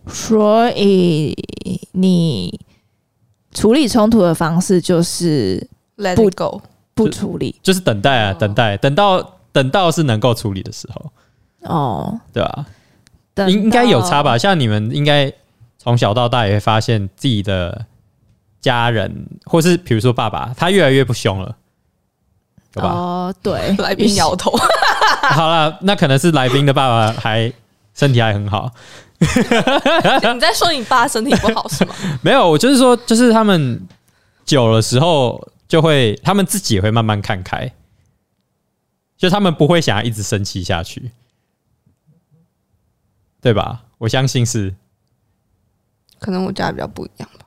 [0.08, 1.32] 所以
[1.92, 2.58] 你
[3.52, 6.60] 处理冲突的方式就是 Let go。
[6.94, 11.10] 不处理就是等待啊，哦等待，等到等到是能够处理的时候，
[11.62, 12.66] 哦，对吧、
[13.32, 14.36] 等应应该有差吧？
[14.36, 15.32] 像你们应该
[15.82, 17.86] 从小到大也会发现自己的
[18.60, 21.56] 家人，或是比如说爸爸，他越来越不凶了，
[22.72, 22.88] 对吧？
[22.90, 24.52] 哦，对， 来宾摇头，
[25.34, 27.52] 好了，那可能是来宾的爸爸还
[27.94, 28.70] 身体还很好，
[29.18, 31.92] 你在说你爸身体不好是吗？
[32.22, 33.84] 没有，我就是说，就是他们
[34.44, 37.72] 久了时候就会，他们自己也会慢慢看开，
[39.16, 41.10] 就他们不会想要一直生气下去，
[43.40, 43.82] 对吧？
[43.98, 44.74] 我相信是，
[46.22, 47.46] 可能我家比较不一样吧。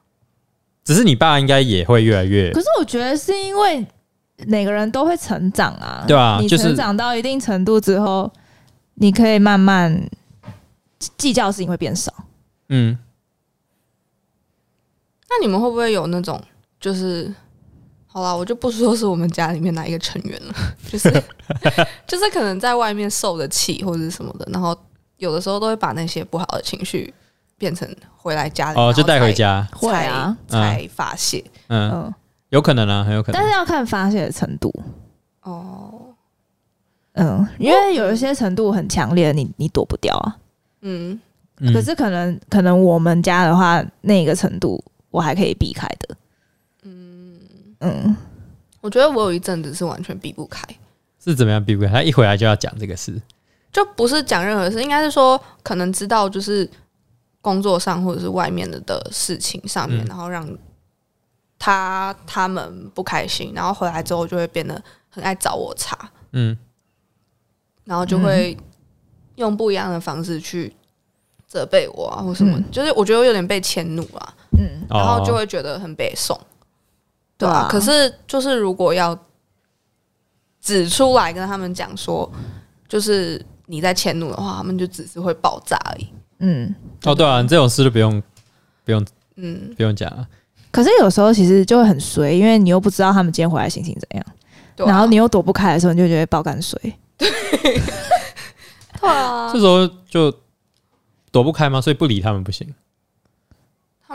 [0.84, 3.84] 只是你爸应该也会越来越可是我觉得是因为
[4.46, 8.32] 每个人都会成长啊，你对啊你成长到一定程度之后，
[8.96, 10.08] 你可以慢慢
[11.18, 12.14] 计较的事情会变少。
[12.70, 12.98] 嗯，
[15.30, 16.40] 那你们会不会有那种，
[16.80, 17.34] 就是，
[18.06, 20.54] 好啦，我就不说是我们家里面哪一个成员了，
[20.88, 21.10] 就是
[22.06, 24.78] 就是可能在外面受的气或者是什么的，然后
[25.18, 27.12] 有的时候都会把那些不好的情绪
[27.58, 31.44] 变成回来家里，哦，就带回家，家，会啊，才才发泄。
[31.68, 32.14] 嗯，嗯，
[32.50, 33.48] 有可能啊，很有可能但。
[33.48, 34.74] 是要看发泄的程度。
[35.44, 36.14] 哦，
[37.14, 40.38] 嗯，因为有一些程度很强烈，你你躲不掉啊。
[40.82, 41.20] 嗯，
[41.60, 46.16] 嗯可是可能可能我们家的话，那个程度我还可以避开的。
[46.84, 47.40] 嗯
[47.80, 48.18] 嗯，
[48.82, 50.62] 我觉得我有一阵子是完全避不开，
[51.24, 51.90] 是怎么样避不开？
[51.90, 53.22] 他一回来就要讲这个事，
[53.72, 56.70] 就不是讲任何事，应该是说可能知道就是
[57.46, 60.08] 工作上或者是外面的的事情上面，嗯。
[60.08, 60.50] 然后让
[61.60, 65.96] 他他们不开心，然后回来之后就会变得很爱找我茬，
[66.32, 66.58] 嗯，
[67.84, 68.58] 然后就会
[69.36, 70.76] 用不一样的方式去
[71.46, 72.72] 责备我啊，或什么，嗯。
[72.72, 76.36] 就是我觉得我有点被迁怒啊，嗯，然后就哦会觉得很北宋，
[77.38, 77.54] 对啊。
[77.54, 79.16] 对啊可是就是如果要
[80.60, 82.28] 指出来跟他们讲说，
[82.88, 86.10] 就是你在迁怒的话，他们就只是会爆炸而已。
[86.40, 88.22] 嗯，哦，对啊，你这种事就不用
[88.84, 89.06] 不用
[89.38, 90.28] 嗯，不用讲了，
[90.72, 94.26] 可是有时候其实就会很衰，因为你又不知道他们今天回来心情怎样，
[94.76, 94.90] 对啊。
[94.90, 96.80] 然后你又躲不开的时候，你就觉得爆干水。
[97.18, 97.30] 对。
[99.02, 99.52] 啊。
[99.52, 100.34] 这，时候就
[101.32, 101.80] 躲不开吗？
[101.82, 102.68] 所以不理他们不行。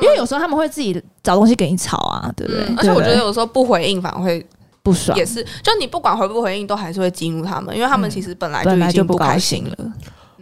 [0.00, 2.64] 因为有时候他们会自己找东西给你吵啊，对不对？
[2.64, 4.46] 嗯而且我觉得不对有时候不回应反而会
[4.83, 5.16] 不爽。
[5.18, 9.76] 也，是，就你不管回不回应，都还是会激怒他们，因为他们其实本来就本来已经不开心了。
[9.78, 9.92] 兴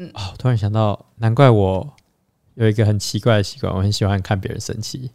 [0.06, 0.10] 了。
[0.14, 1.94] 哦，突然想到，难怪我
[2.54, 5.10] 有一个很奇怪的习惯，我很喜欢看别人生气。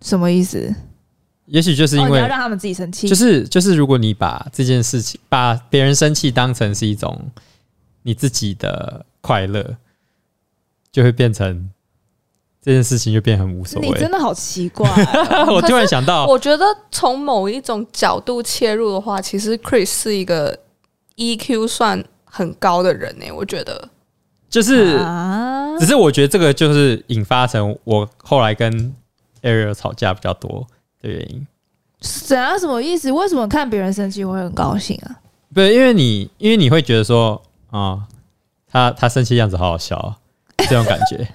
[0.00, 0.74] 什么意思？
[1.46, 7.30] 也许就是因为，要让他们自己生气，就是就是，如果你把这件事情，把别人生气当成是一种
[8.02, 9.76] 你自己的快乐，
[10.92, 11.68] 就会变成
[12.62, 14.10] 这件事情就变很无所谓你真。
[14.10, 20.58] 的好奇怪哦、 我突然想到，我觉得从某一种角度切入的话，其实 Chris 是一个
[21.16, 23.90] EQ 算很高的人呢、我觉得。
[24.52, 28.94] 就是，啊只是我觉得这个就是引发成我后来跟
[29.40, 30.66] Ariel 吵架比较多
[31.00, 31.46] 的原因。
[31.98, 32.58] 怎样？
[32.58, 33.10] 什么意思？
[33.10, 35.16] 为什么看别人生气会很高兴啊？
[35.54, 38.06] 不是因为你，因为你会觉得说，啊、
[38.70, 40.16] 他他生气样子好好笑、啊，
[40.58, 41.26] 这种感觉。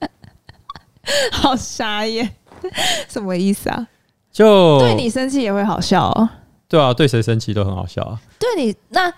[1.30, 2.28] 好傻眼，
[3.08, 3.86] 什么意思啊？
[4.32, 6.28] 就对你生气也会好笑哦。
[6.68, 8.20] 对啊，对谁生气都很好笑啊。
[8.40, 9.12] 对你那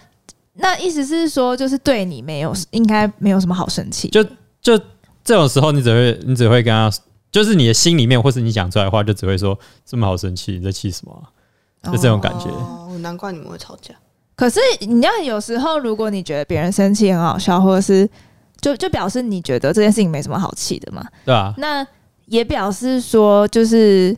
[0.61, 4.09] 那意思是说，就是对你没有应该没有什么好生气。
[4.09, 4.23] 就
[4.61, 4.77] 就
[5.25, 6.91] 这种时候，你只会你只会跟他，
[7.31, 11.13] 就是你的心里面，或是你讲出来的话，就只会说这么好生气，你在气什么
[11.81, 12.47] 啊、就这种感觉。
[12.49, 13.95] 哦，难怪你们会吵架。
[14.35, 18.09] 可是你要有时候，如果你觉得别人生气很好笑，或者是
[18.61, 21.05] 就就表示你觉得这件事情没什么好气的嘛。
[21.25, 21.87] 对啊、那
[22.27, 24.17] 也表示说，就是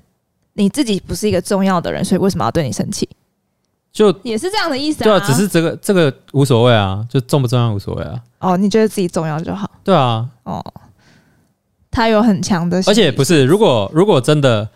[0.55, 3.09] 你自己不是一个重要的人，所以为什么要对你生气？
[3.93, 8.15] 就也是这样的意思对啊，只是这个这个无所谓啊，就重不重要无所谓啊。
[8.39, 10.65] 哦，你觉得自己重要就好对啊，哦。
[11.93, 14.69] 他有很强的，而且不，是，如果如果真的，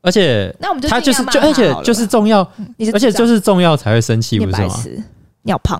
[0.00, 4.74] 而且那我们就他就是就而且就是重要，你而且就是是重要才会生气，不是吗？
[5.42, 5.78] 尿胖，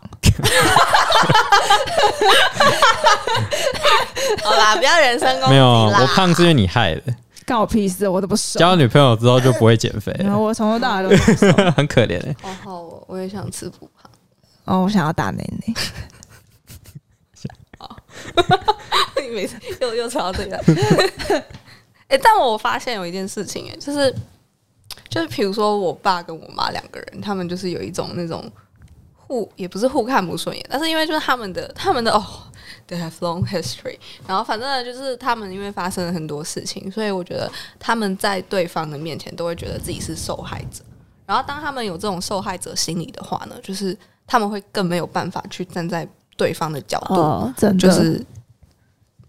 [4.42, 7.02] 好啦，不要人身攻击没有，啦我胖是因为你害的。
[7.49, 8.61] 干我屁事，我都不瘦。
[8.61, 11.51] 交女朋友之后就不会减肥然，后我从头到尾都不瘦。
[11.72, 14.11] 很可怜哎、好好哦，我也想吃不胖。
[14.66, 15.74] 哦，我想要打奶奶。
[19.22, 20.57] 你每次又又吵到这个，
[22.09, 24.14] 哎、但我发现有一件事情、哎，就是
[25.09, 28.51] 就是比如说我爸跟我妈两个人，他们就是有一种那种
[29.28, 32.24] 互也不是互看不顺眼，但是因为就是他们的他们的哦
[32.88, 37.48] ，they have long history，然后反正呢就是他们因为发生了很多事情，所以我觉得
[37.78, 40.82] 他们在对方的面前都会觉得自己是受害者，
[41.26, 47.14] 然后当他们有这种受害者心理的话呢，就是他们会更没有办法去站在对方的角度。
[47.16, 48.24] 哦，真的就是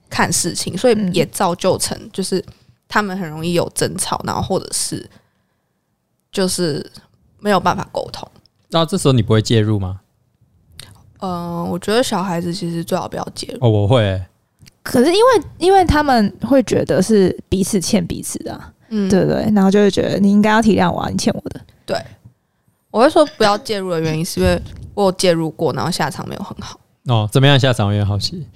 [0.10, 2.44] 看事情，所以嗯也造就成就是
[2.88, 5.10] 他们很容易有争吵，然后或者是
[6.32, 6.90] 就是
[7.40, 8.26] 没有办法沟通。
[8.72, 10.02] 那这时候你不会介入吗？
[11.22, 13.58] 嗯、我觉得小孩子其实最好不要介入。
[13.66, 14.26] 哦，我会欸、
[14.82, 19.52] 可是因为因为他们会觉得是彼此欠彼此的、啊，嗯，对不对？
[19.54, 21.60] 然后就会觉得你应该要体谅我啊，你欠我的。
[21.86, 21.98] 对
[22.90, 24.62] 我会说不要介入的原因是因为
[24.94, 27.88] 我有介入过，然后下场没有很好，哦，怎么样下场？
[27.88, 28.48] 我有点好奇，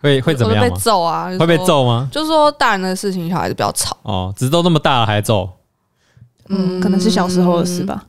[0.00, 0.80] 会会怎么我就被？
[0.80, 2.08] 揍啊，会被，揍吗？
[2.10, 3.96] 就是说大人的事情，小孩子不要吵。
[4.02, 5.50] 哦，只是都那么大了还揍，
[6.48, 8.06] 嗯，可能是小时候的事吧。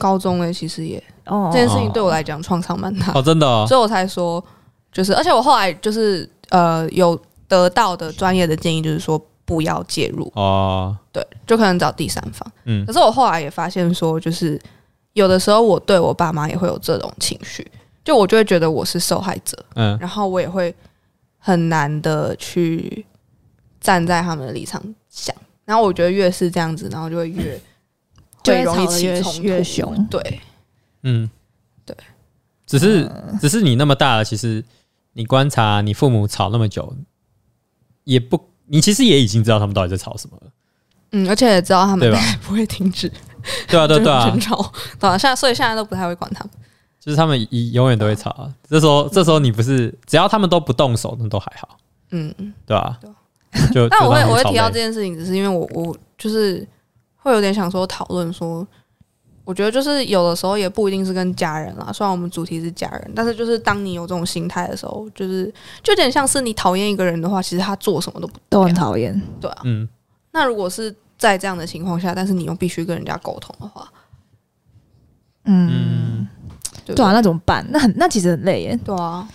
[0.00, 0.96] 高中呢，其实也。
[1.26, 3.12] 哦这件事情对我来讲创伤蛮大。
[3.14, 4.44] 哦，真的哦，所以我才说，
[4.90, 12.52] 就是，而且我后来就是呃有得到的专业的建议，就是说不要介入，哦，对，就可能找第三方。
[12.64, 12.84] 嗯。
[12.84, 14.60] 可是我后来也发现说，就是
[15.12, 17.64] 有的时候我对我爸妈也会有这种情绪，
[18.02, 20.74] 就我就会觉得我是受害者，嗯，然后我也会
[21.38, 23.06] 很难的去
[23.80, 25.32] 站在他们的立场想，
[25.64, 27.60] 然后我觉得越是这样子，然后就会越
[28.42, 30.40] 就容易吵越起冲突越凶对，
[31.02, 31.30] 嗯，
[31.84, 31.96] 对，
[32.66, 34.64] 只是、嗯只是你那么大了，其实
[35.12, 36.94] 你观察你父母吵那么久，
[38.04, 40.52] 也不，你其实也已经知道他们到底在吵什么了，
[41.12, 42.20] 嗯，而且也知道他们对吧？
[42.42, 43.10] 不会停止。
[43.68, 44.30] 对啊，对啊对啊。
[44.30, 46.52] 争，吵，对啊，现在所以现在都不太会管他们。
[47.00, 48.52] 就是他们一永远都会吵啊。
[48.68, 51.78] 这时候这时候你不是只要他们都不动手，那都还好，
[52.10, 52.34] 嗯，
[52.66, 53.16] 对吧、对啊。
[53.72, 56.66] 就但我会我会提到这件事情，只是因为我我就是
[57.22, 58.66] 会有点想说讨论说，
[59.44, 65.52] 我觉得就是有的时候也不一定是跟家人啦，虽然我们主题是家人，但是就是当你有这种心态的时候，就是
[65.82, 69.20] 就有点像是你讨厌一个人的话，其实他做什么都不都很讨厌。
[69.40, 69.62] 对啊。
[69.64, 69.88] 嗯，
[70.32, 73.92] 那如果是在这样的情况下，但是你又必须跟人家沟通的话，
[75.44, 76.26] 嗯，
[76.86, 77.66] 对啊，那怎么办？
[77.70, 78.78] 那很那其实很累耶。
[78.84, 79.28] 对啊，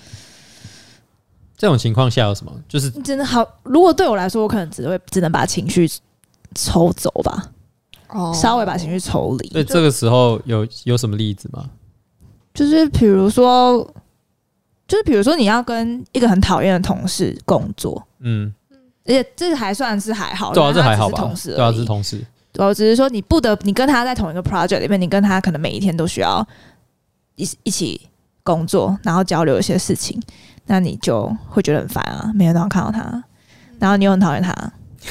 [1.57, 2.51] 这种情况下有什么？
[2.67, 5.87] 就是真的好，如果对我来说，我可能只会只能把情绪
[6.55, 7.51] 抽走吧，
[8.09, 9.49] 哦稍微把情绪抽离。
[9.49, 11.69] 对这个时候有有什么例子吗？
[12.53, 13.77] 就是比如说，
[14.87, 18.53] 就是比如说你要跟一个很讨厌的同事工作，嗯，
[19.05, 21.19] 而且这还算是还好，对啊，因为他这还好吧？
[21.19, 22.25] 同事对啊，是同事。
[22.57, 26.47] 我只是说你不得，你跟他在同一个 project 里面，你跟他可能每一天都需要
[27.35, 27.99] 一一起
[28.43, 30.17] 工作，然后交流一些事情，
[30.67, 33.21] 那你就会觉得很烦啊，每天都要看到他，
[33.77, 34.55] 然后你又很讨厌他，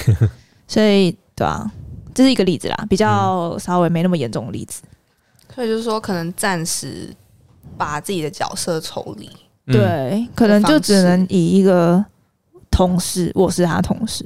[0.67, 1.71] 所以对啊，
[2.15, 4.83] 这是一个例子啦，比较稍微没那么严重的例子。
[5.55, 7.15] 所以就是说，可能暂时
[7.77, 9.29] 把自己的角色抽离。
[9.67, 12.05] 嗯，对，可能就只能以一个
[12.71, 14.25] 同事，我是他同事。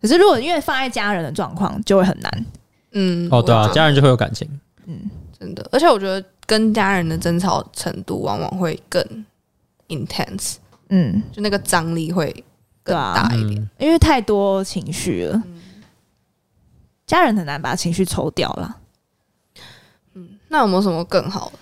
[0.00, 2.46] 可是如果因为放在家人的状况，就会很难。
[2.92, 4.48] 嗯，哦，对啊，我家人就会有感情。
[4.86, 9.02] 嗯，真的，而且我觉得跟家人的争吵程度往往会更
[9.88, 10.54] intense，
[10.90, 12.32] 嗯，就那个张力会
[12.84, 13.60] 更大一点。
[13.60, 15.42] 嗯，因为太多情绪了，
[17.08, 18.76] 家人很难把情绪抽掉了。
[20.14, 21.58] 嗯那有没有什么更好的？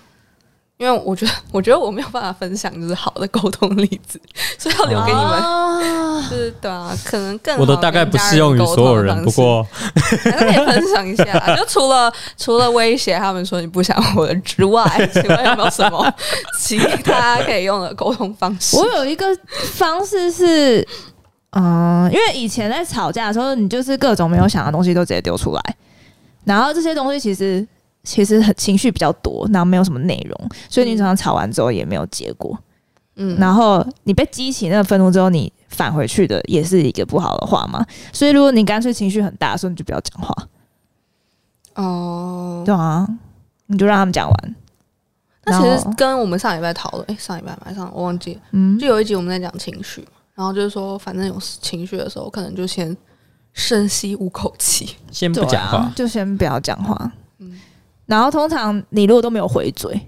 [0.78, 4.20] 因为我觉得， 我觉得我没有办法分享就是好的沟通例子，
[4.58, 5.66] 所以要留给你们。
[6.28, 9.62] 是对啊，可能更好我的大概不适用于所有人，不过
[9.94, 11.56] 还是可以分享一下。
[11.56, 16.12] 就除了 除了威胁他们说你不想我的之外，请问有没有什么
[16.58, 18.76] 其他可以用的沟通方式？
[18.76, 19.26] 我有一个
[19.74, 20.86] 方式是，
[21.58, 25.76] 嗯，因为以前在吵架的时候，你就是各种没有想的东西都直接丢出来，
[26.44, 27.66] 然后这些东西其实
[28.04, 32.58] 其实很情绪比较多，然后没有什么内容，所以你常常吵完之后也没有结果。
[33.16, 33.38] 嗯。
[33.38, 37.84] 然后你被激起那个愤怒之后，你返回去的也是一个不好的话嘛。
[38.12, 40.48] 所以如果你干脆情绪很大的时候，你就不要讲话，
[41.74, 43.08] 哦，对啊，
[43.66, 44.54] 你就让他们讲完。
[45.44, 50.02] 那其实跟我们上礼拜讨论，哎、上礼拜吧，上我忘记了，嗯，就有一集我们在讲情绪。
[50.02, 52.96] 嘛，然后就是说，反正有情绪的时候，可能就先
[53.54, 54.94] 深吸五口气。
[55.10, 55.92] 先不讲话啊，。
[55.96, 57.12] 就先不要讲话。
[57.38, 57.58] 嗯
[58.04, 60.00] 然后通常你如果都没有回嘴，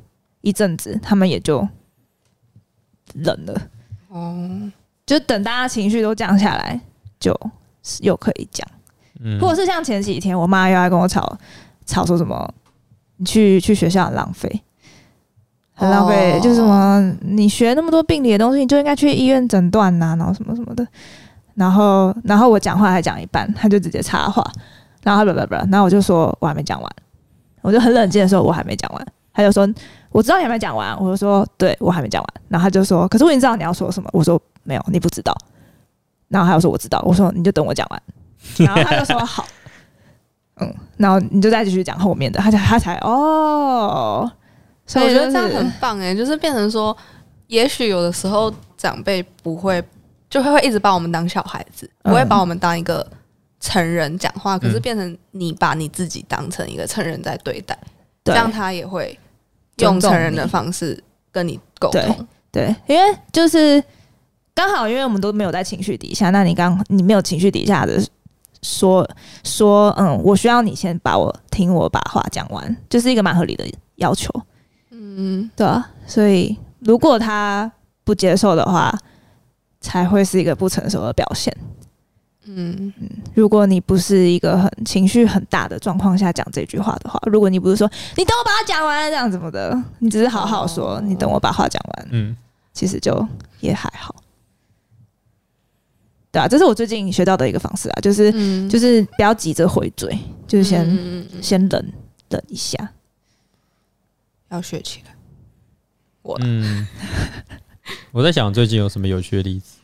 [0.42, 1.66] 一阵子他们也就
[3.14, 3.60] 冷了，
[4.06, 4.70] 哦，
[5.04, 6.80] 就等大家情绪都降下来，
[7.18, 7.36] 就
[8.02, 8.64] 又可以讲。
[9.18, 11.36] 嗯，或者是像前几天我妈又来跟我吵
[11.86, 12.54] 吵说什么，
[13.16, 14.62] 你去去学校很浪费。
[15.78, 16.40] 很浪费，哦。
[16.42, 20.86] 就是什么你学那么多病理的东西，你就应该去医院诊断呐，然后什么什么的。
[21.54, 24.48] 然后，然后我讲话还讲一半，他就直接插话，
[25.02, 26.90] 然后他不不不，然后我就说我还没讲完，
[27.62, 29.68] 我就很冷静的说我还没讲完，他就说
[30.10, 35.36] 我知道你还没讲完，我就说对我还没讲完，然后他就说可是我已经知道你要说什么，我说没有，你不知道，
[36.28, 38.02] 然后他又说我知道，我说你就等我讲完，
[38.64, 39.44] 然后他就说好，
[40.60, 44.30] 嗯，然后你就再继续讲后面的，他才他才哦，
[44.88, 46.96] 所以我觉得这样很棒哎，就是变成说，
[47.46, 49.80] 也许有的时候长辈不会，
[50.28, 52.10] 就会会一直把我们当小孩子，嗯。
[52.10, 53.06] 不会把我们当一个
[53.60, 57.78] 成人讲话，可是嗯变成你把你自己当成一个成人在对待，
[58.24, 58.34] 对。
[58.34, 59.16] 这样他也会
[59.78, 62.26] 用成人的方式跟你沟通。
[62.50, 63.82] 对，因为就是
[64.54, 68.02] 刚好，因为我们都没有在情绪底下，那你刚你没有情绪底下的
[68.62, 69.06] 说
[69.44, 73.66] 说，嗯，我需要你先把我听我把话讲完，就是一个蛮合理的
[73.96, 74.32] 要求，
[75.16, 77.70] 嗯，对啊，所以如果他
[78.04, 78.92] 不接受的话，
[79.80, 81.56] 才会是一个不成熟的表现。
[82.44, 82.92] 嗯，
[83.34, 92.36] 如果你不是一个很情绪很大的状况下讲这句话的话，如果你不是说你等我把它讲完这样怎么的，你只是好好说、哦你等我把话讲完，嗯，
[92.72, 93.26] 其实就
[93.60, 94.14] 也还好。
[96.30, 98.68] 对啊，这是我最近学到的一个方式啊，就是、嗯。
[98.68, 101.42] 就是不要急着回嘴，就是先、嗯嗯嗯。
[101.42, 101.92] 先忍
[102.30, 102.78] 忍一下。
[104.50, 105.14] 要学起来。
[106.22, 106.86] 我嗯，
[108.12, 109.78] 我在想最近有什么有趣的例子。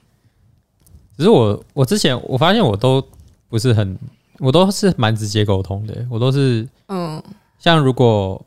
[1.17, 3.07] 只是我我之前我发现我都
[3.49, 3.99] 不是很，
[4.39, 6.07] 我都是蛮直接沟通的。
[6.11, 7.23] 我都是嗯
[7.59, 8.45] 像如果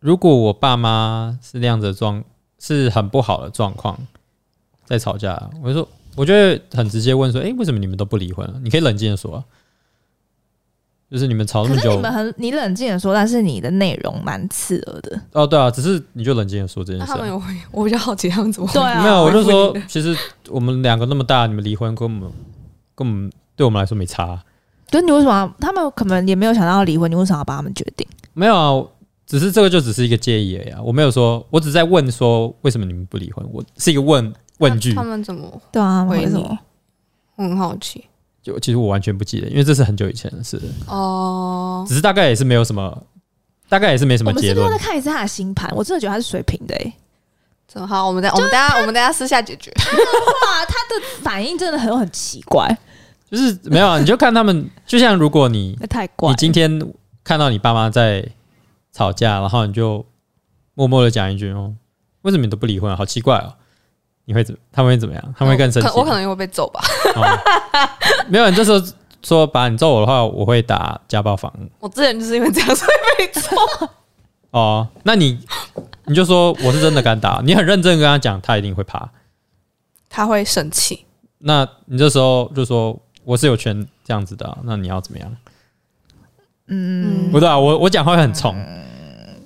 [0.00, 2.22] 如果我爸妈是那样子的状，
[2.58, 3.98] 是很不好的状况，
[4.84, 8.60] 在吵架，我就说，我就会很直接问说，诶，为什么你们都不离婚啊？
[8.62, 9.44] 你可以冷静的说、啊，
[11.14, 15.20] 就是你们吵那么久你，们很你冷静的说，但是你的内容蛮刺耳的。
[15.30, 17.14] 哦，对啊，只是你就冷静的说这件事、啊。
[17.14, 17.40] 他们有，
[17.70, 20.12] 我比较好奇他们怎么回对啊没有，我就说其实
[20.48, 22.28] 我们两个那么大，你们离婚跟我们
[22.96, 24.42] 跟我们对我们来说没差啊、
[24.90, 25.54] 可是你为什么？
[25.60, 28.04] 他们可能也没有想到要离婚，你为什么要帮他们决定？
[28.32, 28.84] 没有啊，
[29.24, 30.80] 只是这个就只是一个建议而已啊。
[30.82, 35.62] 我没有说，我只是在问说为什么你们不离婚，我是一个问问句他，们怎么？
[35.70, 36.58] 对啊，为什么？
[37.36, 38.04] 我很好奇
[38.44, 41.82] 就其实我完全不记得，因为这是很久以前的事，哦。
[41.88, 43.02] 只是大概也是没有什么，
[43.70, 44.86] 大概也是没什么结论我们是不是要再。
[44.86, 45.70] 看一次他的星盘？
[45.74, 46.92] 我真的觉得他是水平的诶、
[47.66, 49.70] 这么好，我们等我们等下我们等下私下解决。
[49.70, 52.68] 哇， 他的反应真的很很奇怪，
[53.30, 56.32] 就是没有啊，你就看他们，就像如果你那 太怪了。
[56.32, 56.92] 你今天
[57.24, 58.22] 看到你爸妈在
[58.92, 60.04] 吵架，然后你就
[60.74, 61.74] 默默的讲一句哦，
[62.22, 62.96] 为什么你都不离婚啊？
[62.96, 63.54] 好奇怪哦。
[64.24, 64.56] 你会怎？
[64.72, 65.34] 他们会怎么样？
[65.36, 65.88] 他们会更生气。
[65.96, 66.80] 我可能也会被揍吧。
[67.14, 67.22] 哦、
[68.28, 68.80] 没有，你这时候
[69.22, 73.56] 说把你揍我的话，我会打家暴房我之前就是因为这样所以被揍。
[74.50, 74.88] 哦。
[75.02, 75.38] 那你
[76.06, 79.10] 你就说我是真的敢打，你很认真地跟他讲，他一定会怕。
[80.08, 81.04] 他会生气。
[81.38, 85.36] 那你这时候就说我是有权这样子的啊、那你要怎么样？
[86.68, 88.56] 嗯，不对啊，我我讲话很冲，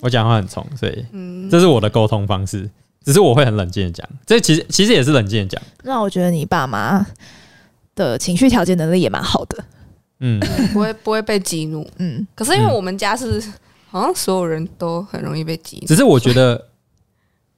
[0.01, 2.71] 我讲话很冲，所以嗯，这是我的沟通方式。
[3.09, 5.63] 只是我会很冷静的讲，这其实其实也是冷静的讲。
[5.83, 7.07] 那我觉得你爸妈
[7.95, 9.65] 的情绪调节能力也蛮好的。
[10.21, 10.39] 嗯，
[10.75, 11.89] 不会不会被激怒。
[11.97, 13.43] 嗯，可是因为我们家是
[13.89, 15.87] 好像所有人都很容易被激怒。
[15.87, 16.69] 只是我觉得，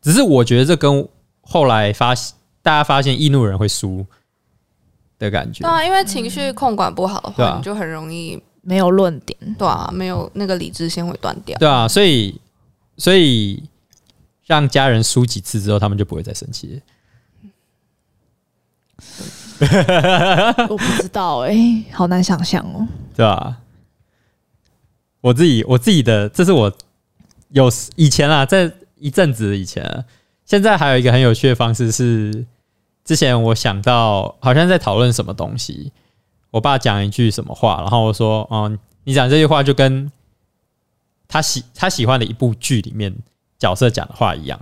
[0.01, 1.09] 只是我觉得这跟
[1.40, 2.14] 后来发
[2.62, 4.07] 大家发现易怒人会输
[5.18, 5.68] 的感觉对。
[5.68, 9.36] 啊，因为情绪控管不好的话，你就很容易没有论点。
[9.59, 11.59] 对啊，没有那个理智先会断掉。
[11.59, 12.40] 对啊，所以
[12.96, 13.61] 所以
[14.51, 16.82] 让家人输几次之后，他们就不会再生气。
[20.68, 21.55] 我不知道哎、
[21.92, 22.88] 好难想象哦。
[23.14, 23.59] 对吧、
[25.20, 26.76] 我自己我自己的，这是我
[27.51, 30.05] 有以前啊，在一阵子以前啊，
[30.44, 32.44] 现在还有一个很有趣的方式是，
[33.05, 35.92] 之前我想到好像在讨论什么东西，
[36.51, 40.11] 我爸讲一句什么话，然后我说，哦，你讲这句话就跟
[41.28, 43.14] 他喜他喜欢的一部剧里面
[43.61, 44.59] 角色讲的话一样，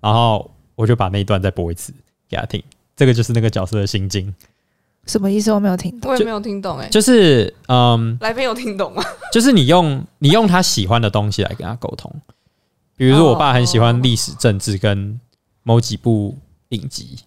[0.00, 1.92] 然后我就把那一段再播一次
[2.28, 2.60] 给他听，
[2.96, 4.34] 这个就是那个角色的心境，
[5.06, 5.52] 什么意思？
[5.52, 6.10] 我没有听懂。
[6.10, 8.18] 我也没有听懂哎、就是嗯。
[8.20, 9.04] 来宾有听懂吗？
[9.32, 12.10] 就是你用你用他喜欢的东西来跟他沟通。
[12.96, 15.20] 比如说，我爸很喜欢历史、政治跟
[15.62, 16.36] 某几部
[16.70, 17.18] 影集。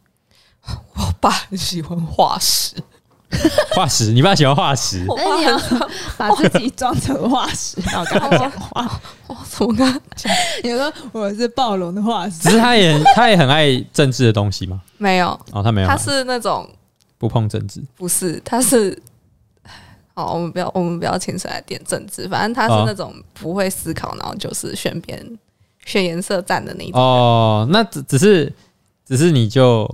[0.66, 2.76] 我爸很喜欢化石，
[3.76, 5.06] 化石，你爸喜欢化石，
[6.18, 9.02] 把自己装成化石， 然后跟他讲话。
[9.28, 10.32] 我怎么跟他讲？
[10.64, 14.82] 你说我是暴龙的化石只是他也他也很爱政治的东西吗？
[14.98, 16.70] 没有，哦，他没有啊，他是那种
[17.18, 17.82] 不碰政治。
[17.96, 19.02] 不是，他是。
[20.14, 22.28] 好，我们不要，我们不要牵扯来点政治。
[22.28, 25.26] 反正他是哦那种不会思考，然后就是选边
[25.86, 27.00] 选颜色站的那种。
[27.02, 28.52] 哦，那只只是
[29.06, 29.90] 只是你就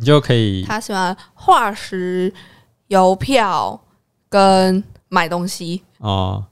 [0.00, 2.32] 你就可以他喜欢化石、
[2.88, 3.78] 邮票
[4.30, 5.82] 跟买东西。
[5.98, 6.42] 哦，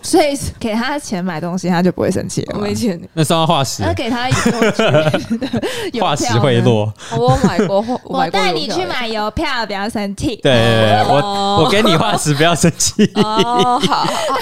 [0.00, 6.92] 所以给他钱买东西，他就不会生气了没钱，那送到化石那，给他邮化石票呢贿赂。
[7.18, 10.36] 我买过，我我买过带你去买邮票，不要生气。
[10.36, 13.04] 对对对，对我哦我给你化石，不要生气。
[13.16, 14.38] 哦，好好好，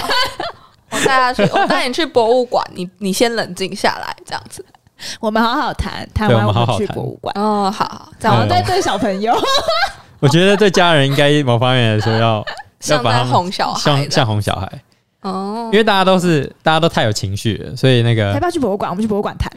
[0.91, 4.63] 我带他去，我带你去博物馆，你你先冷静下来，这样子。
[5.19, 7.33] 我们好好谈，谈对完我们去我们好好谈博物馆。
[7.37, 9.33] 哦，好好，这然样嗯后再对小朋友，
[10.19, 12.45] 我觉得对家人应该某方面来说要 要
[12.79, 14.81] 像在把他们哄小孩像像哄小孩，
[15.21, 15.77] 哦因。
[15.77, 18.89] 为大家都是大家都太有情绪了，所以那要个不要去博物馆？
[18.89, 19.51] 我们去博物馆谈。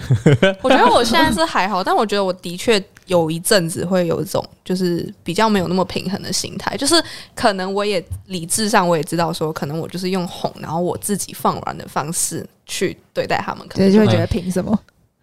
[0.63, 7.03] 我觉得我现在是还好，但我觉得我的确有一阵子会有一种就是比较没有那么平衡的心态，就是
[7.35, 14.79] 可能我也理智上我也知道说，可能我就是用哄，然后我自己放软的方式去对待他们，可能，就会觉得凭什么？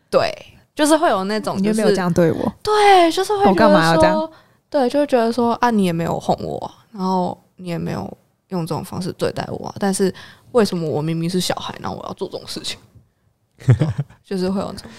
[0.09, 0.33] 对，
[0.75, 2.53] 就是会有那种就你就没有这样对我？
[2.63, 4.31] 对，就是会我干嘛要这样说，
[4.69, 8.11] 对，就会觉得说啊，你也没有哄我啊，然后你也没有
[8.49, 10.13] 用这种方式对待我啊，但是
[10.51, 12.79] 为什么我明明是小孩，然后我要做这种事情？
[13.65, 13.87] 对
[14.23, 14.91] 就是会有这种，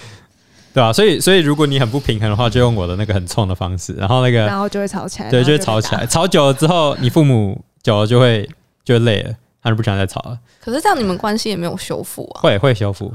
[0.74, 6.06] 对啊、所以所以如果你很不平衡的话，就用我的那个很冲的方式，然后那个然后就会吵起来，对，就会吵起来。。
[6.06, 8.48] 吵久了之后，你父母久了就会
[8.84, 10.38] 就会累了，他就不想再吵了。
[10.60, 12.42] 可是这样你们关系也没有修复啊。
[12.42, 13.12] 会会修复，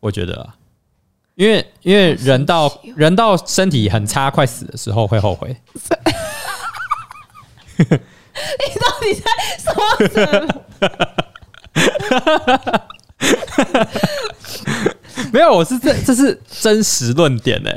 [0.00, 0.54] 我觉得啊，
[1.34, 5.56] 因为因为人到人到身体很差、快死的时候会后悔。
[7.78, 7.84] 你
[8.78, 9.24] 到底在
[9.58, 9.72] 说
[10.08, 10.16] 什
[10.46, 10.48] 么？
[15.32, 17.70] 没有，我是这这是真实论点呢、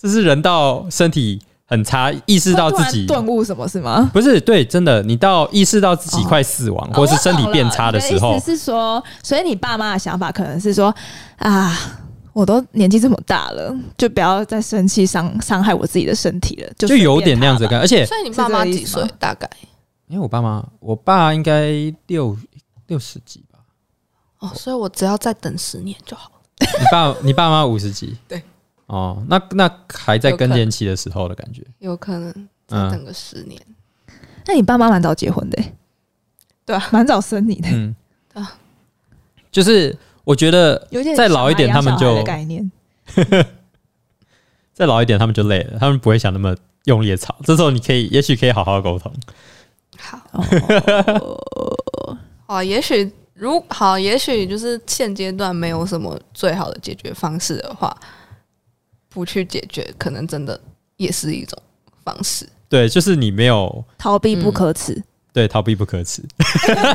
[0.00, 4.10] 这是人到身体很差，意识到自己顿悟什么是吗？
[4.12, 10.94] 不是对，真的，你到意识到自己哦快死亡，或是身体变差的时候是说，所以你爸妈的想法可能是说
[11.38, 12.00] 啊。
[12.34, 17.84] 我都年纪这么大了，就不要再生气伤伤害我自己的身体了，就就有点那样子的感觉。
[17.84, 19.02] 而且所以你爸妈几岁？
[19.18, 19.48] 大概
[20.08, 21.72] 因为我爸妈，我爸应该
[22.08, 22.36] 六
[22.88, 23.60] 六十几吧，
[24.40, 26.40] 哦，所以我只要再等十年就好了。
[26.58, 28.42] 你爸你爸妈五十几， 对，
[28.86, 31.64] 哦，那那还在更年期的时候的感觉。
[31.78, 32.32] 有可能
[32.66, 33.60] 再嗯等个十年。
[34.06, 34.14] 他。
[34.46, 35.72] 那你爸妈蛮早结婚的、欸，
[36.66, 37.96] 对啊蛮早生你的、嗯
[38.34, 38.58] 啊，
[39.50, 42.24] 就是我觉得有点再老一点他们就。
[44.74, 46.52] 再老一点他们就累了，他们不会想那么
[46.86, 47.36] 用力的吵。
[47.44, 49.12] 这时候你可以，也许可以好好沟通。
[49.96, 50.18] 好，
[52.48, 57.96] 哦，也许如好，也许就是现阶段没有什么最好的解决方式的话，
[59.08, 60.60] 不去解决，可能真的
[60.96, 61.56] 也是一种
[62.02, 62.48] 方式。
[62.68, 65.00] 对，就是你没有逃避不可耻，
[65.34, 66.22] 对逃避不可耻，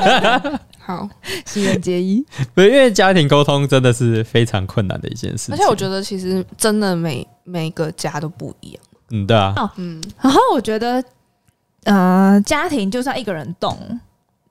[0.80, 1.08] 好，
[1.46, 2.26] 新人皆宜。
[2.56, 5.54] 不是因为家庭沟通真的是非常困难的一件事情。
[5.54, 8.82] 而且我觉得其实真的每每个家都不一样。
[9.10, 11.04] 嗯，对啊，哦嗯，然后我觉得，
[11.84, 14.00] 呃，家庭就算一个人动，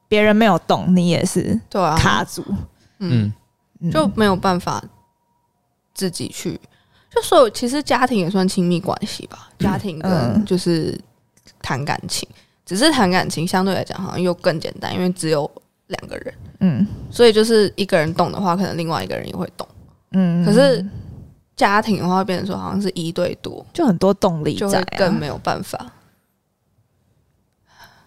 [0.06, 2.44] 别人没有动，你也是对啊，卡住，
[2.98, 3.32] 嗯，
[3.90, 4.84] 就没有办法
[5.94, 6.60] 自己去。
[7.10, 11.00] 就所以其实家庭也算亲密关系吧，家庭跟嗯就是
[11.62, 12.28] 谈感情，
[12.68, 15.50] 只是谈感情相对来讲好像又更简单，因为只有
[15.86, 19.66] 两个人，嗯所以就是一个人动的话，可能另外一个人也会动。
[20.12, 20.86] 嗯，可是
[21.56, 25.78] 家庭的话，会变成说好像是一对多，就很多动力就在、更没有办法。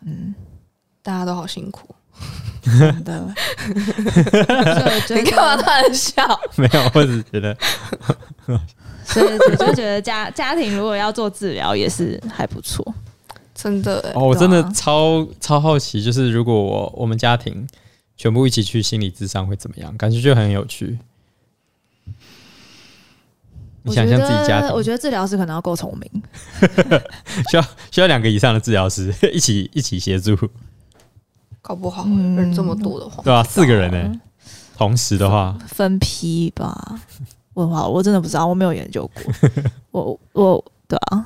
[0.05, 0.35] 嗯，
[1.01, 1.95] 大家都好辛苦，
[2.61, 3.33] 真的。
[3.57, 6.39] 所以我觉你干嘛得，突然笑？
[6.55, 7.57] 没有，我只是觉得
[9.05, 12.85] 所以我就觉得家家庭如果要做治疗，也是还不错。
[13.61, 17.67] 真的欸，哦，我真的超超好奇，就是如果我我们家庭
[18.17, 19.95] 全部一起去心理智商会怎么样？
[19.97, 20.97] 感觉就很有趣。
[23.83, 26.23] 你想象自己家庭，我觉得治疗师可能要够聪明，
[27.49, 30.35] 需要需要两个以上的治疗师 一起一起协助，
[31.61, 34.19] 搞不好嗯人这么多的话，对啊、四个人呢、
[34.77, 36.99] 同时的话，分批吧。
[37.53, 39.51] 我好，我真的不知道，我没有研究过。
[39.91, 41.25] 我我对啊，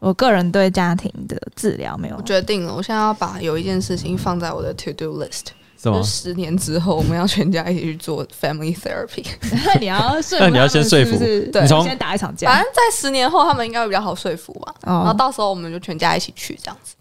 [0.00, 5.48] 我个人对家庭的治疗没有我决定了，我现在要把有一件事情放在我的 to do list，
[5.80, 6.02] 就？
[6.02, 9.24] 十年之后我们要全家一起去做 family therapy。
[9.66, 12.62] 那 你要说服，那你要先说服对你从先打一场架反。
[12.62, 16.94] 正在十年后他们应该会比较好说服吧，然后哦，到时候我们就全家一起去这样子。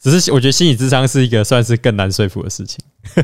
[0.00, 2.78] 只是我觉得心理智商是一个算是更难说服的事情，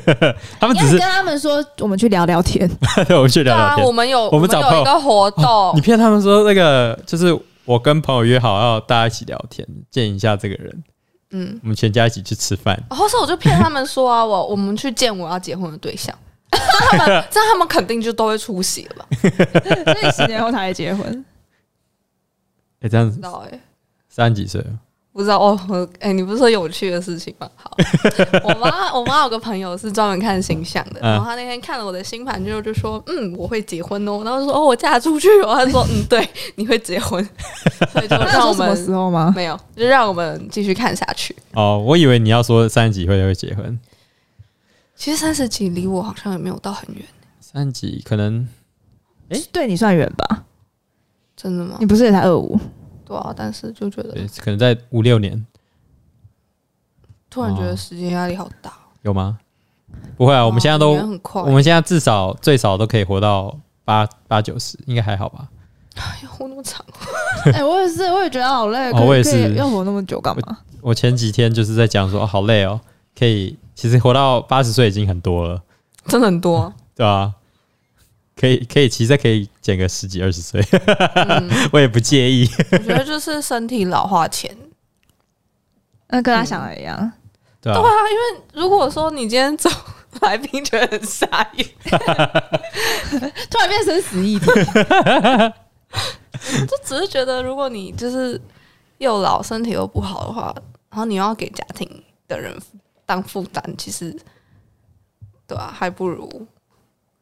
[0.61, 2.71] 他们只是应该跟他们说，我们去聊聊天。
[3.09, 3.91] 对我们去对啊，聊聊天我。
[3.91, 7.37] 们有我们找朋友有一个活动你，骗他们说那个就是
[7.69, 10.85] 我跟朋友约好要大家一起聊天，见一下这个人，
[11.33, 12.83] 嗯，我们全家一起去吃饭。
[12.89, 16.19] 或是我就骗他们说啊，我 我们去见我要结婚的对象，
[16.51, 16.67] 这样
[16.99, 19.07] 他们这样他们肯定就都会出席了吧？
[19.21, 21.23] 所以十年后才会结婚。
[22.81, 23.61] 哎，这样子不知道哎、
[24.09, 24.79] 三十几岁了，
[25.19, 25.59] 不知道哦。
[25.69, 27.51] 我哎、你不是说有趣的事情吗？
[27.57, 27.77] 好，
[28.45, 37.23] 我妈我妈有个朋友是专门看星象的，嗯然后她那天看了我的星盘之后就说：“嗯，我会结婚哦。”然后就说：“哦，我嫁出去哦。”她说：“嗯，对， 你会结婚。
[37.93, 39.33] ”所以就那让我说什么时候吗？
[39.35, 41.35] 没有，就让我们继续看下去。
[41.55, 43.77] 哦，我以为你要说三十几会会结婚，
[44.95, 47.05] 其实三十几离我好像也没有到很远，
[47.41, 48.47] 三十几可能
[49.31, 50.45] 诶对你算远吧？
[51.37, 51.87] 真的吗你？
[51.87, 52.59] 不是也才二五？
[53.09, 55.47] 对啊，但是就觉得对，可能在五六年
[57.31, 58.73] 突然觉哦得时间压力好大。
[59.03, 59.39] 有吗？
[60.17, 60.93] 不会啊，我们现在都
[61.33, 65.49] 我们现在至少最少都可以活到八八九十，应该还好吧？
[66.23, 66.85] 要活那么长，
[67.55, 68.93] 哎，我也是，我也觉得好累。
[68.93, 70.59] 哦我也可以是要活那么久干嘛？
[70.81, 72.79] 我前几天就是在讲说、哦好累哦，
[73.19, 75.63] 可以其实活到八十岁已经很多了，
[76.07, 76.73] 真的很多。
[76.95, 77.33] 对吧、
[78.39, 80.63] 可以可以，其实可以减个十几二十岁，
[81.15, 82.49] 嗯， 我也不介意。
[82.73, 84.57] 我觉得就是身体老化前。
[86.09, 87.13] 那跟他想的一样。
[87.61, 89.69] 对啊，因为如果说你今天走
[90.21, 91.67] 来宾，觉得很傻眼，
[93.51, 94.47] 突然变成死议题，
[96.67, 98.41] 就只是觉得如果你就是
[98.99, 100.55] 又老，身体又不好的话，
[100.91, 102.57] 然后你又要给家庭的人
[103.05, 104.17] 当负担，其实
[105.47, 106.47] 对啊，还不如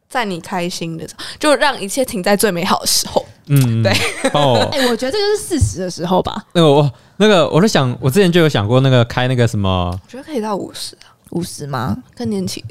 [0.08, 3.24] 在你开心的时候，就让一切停在最美好的时候。
[3.48, 3.92] 嗯，对，
[4.34, 6.44] 哦我 哎，我觉得这就是四十的时候吧。
[6.52, 11.96] 那个我那个我在想，我之前就有想过那个开那个什么，我觉得可以到五十啊，五十吗？
[12.16, 12.64] 更年期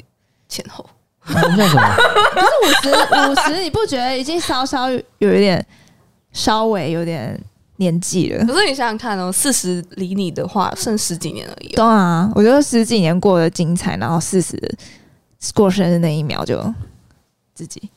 [0.48, 0.84] 前后。
[1.28, 1.82] 那叫什么？
[2.62, 5.66] 五十五十，你不觉得已经稍稍有一点，
[6.32, 7.36] 稍微有点
[7.76, 8.44] 年纪了？
[8.46, 11.88] 可是你想想看哦，四十离你的话，剩十几年而已、对哦。
[11.88, 14.56] 啊，我觉得十几年过得精彩，然后四十
[15.54, 16.62] 过生日那一秒就
[17.56, 17.90] 自己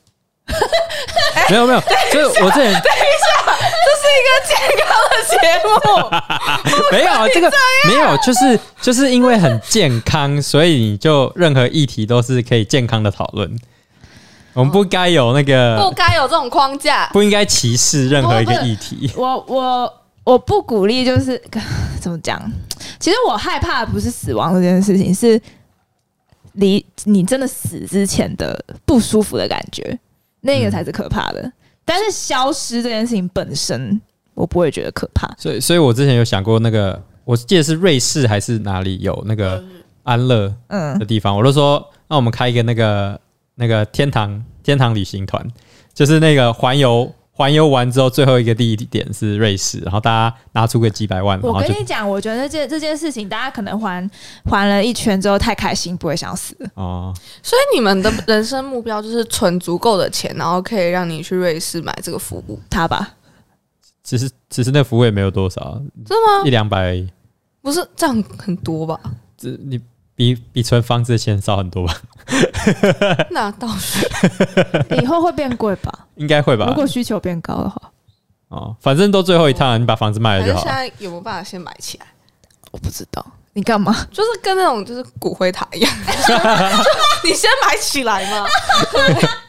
[1.50, 1.82] 没有 没有，
[2.12, 2.74] 就是我之前
[5.30, 5.70] 节目
[6.92, 7.52] 没有啊，这个
[7.88, 13.60] 没有，就是就是因为很健康，所以你就任何议题都是可以健康的讨论。
[14.54, 17.08] 我们不该有那个不，该有这种框架。
[17.14, 19.12] 不应该歧视任何一个议题。
[19.16, 19.94] 我我
[20.24, 21.40] 我不鼓励，就是
[22.02, 22.42] 怎么讲？
[23.00, 25.40] 其实我害怕的不是死亡这件事情，是
[26.60, 29.98] 离你真的死之前的不舒服的感觉，
[30.42, 31.52] 那个才是可怕的。
[31.84, 34.00] 但是消失这件事情本身，
[34.36, 35.28] 我不会觉得可怕。
[35.38, 39.64] 所以，所以我之前有想过那个，我记得是瑞士还是哪里有那个
[40.04, 43.20] 安乐嗯的，地方，我都说，那我们开一个那个
[43.56, 45.46] 那个天堂天堂旅行团，
[45.94, 54.12] 就是那个环游环游完之后，最后一个地点是瑞士，然后大家拿出个几百万，我跟你讲，我觉得这这件事情，大家可能环
[54.44, 56.54] 环了一圈之后太开心，不会想死。
[56.74, 63.16] 哦，所以你们的人生目标就是存足够的钱，然后可以让你去瑞士买这个服务，他吧，
[64.04, 66.50] 其实其实那服务也没有多少，真的吗一？
[66.50, 67.10] 两百而已，
[67.62, 69.00] 不是这样很多吧？
[69.38, 69.80] 这你
[70.20, 71.96] 比比存房子的钱少很多吧？
[73.32, 74.06] 那倒是。
[75.02, 76.08] 以后会变贵吧？
[76.16, 76.74] 应该会吧如？
[76.74, 77.82] 果需求变高的话，
[78.50, 80.62] 哦，反正都最后一趟，你把房子卖了就好。
[80.62, 82.06] 现在有没有办法先买起来？
[82.72, 83.96] 我不知道你干嘛。
[84.12, 85.90] 就是跟那种就是骨灰塔一样，
[87.24, 88.46] 你先买起来嘛。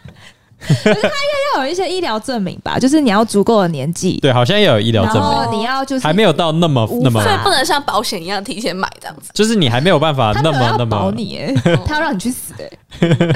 [1.54, 11.54] 要有一些医疗证明吧， 就是你要足够的年纪，对，好像也有医疗然证明，你要就是还没有到那么无那么所以不能像保险一样提前买这样子，就是你还没有办法他那么那么你耶，
[11.86, 12.70] 他要让你去死哎。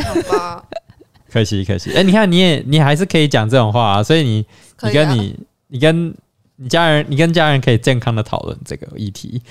[0.04, 0.62] 好吧？
[1.32, 1.92] 可惜可惜。
[1.94, 4.46] 哎、你看你也你还是可以讲这种话啊，所以你
[4.76, 5.10] 可以啊。
[5.10, 6.14] 你跟你你跟
[6.56, 9.42] 你家人你跟家人可以健康的讨论这个议题，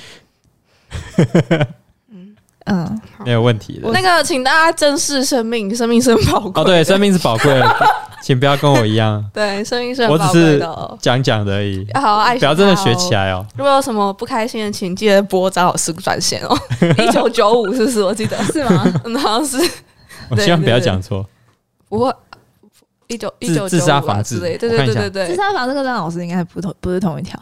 [2.65, 3.89] 嗯，没有问题的。
[3.91, 6.61] 那个，请大家珍视生命，生命是很宝贵。
[6.61, 7.75] 哦，对，生命是宝贵的，
[8.23, 13.13] 请不要跟我一样对，生命是我只很宝贵是的哦，讲讲而已，要好好爱惜不要真的学起。
[13.13, 13.45] 来哦。
[13.57, 16.57] 如果有什么不开心的，请记得拨张老师专线哦，
[16.97, 18.01] 一九九五是不是？
[18.03, 18.91] 我记得是吗？
[19.05, 19.57] 嗯，好像是
[20.29, 21.25] 我希望不要讲错。
[21.89, 22.13] 不会。
[23.07, 27.37] 一九一九自杀防治之类，对对对对对，自杀房这个张老师应该不同不是同一条，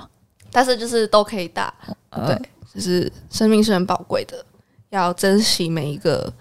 [0.52, 1.74] 但是就是都可以打，
[2.10, 2.42] 呃对，
[2.74, 4.44] 就是生命是很宝贵的，
[4.92, 6.32] 要珍惜每一个。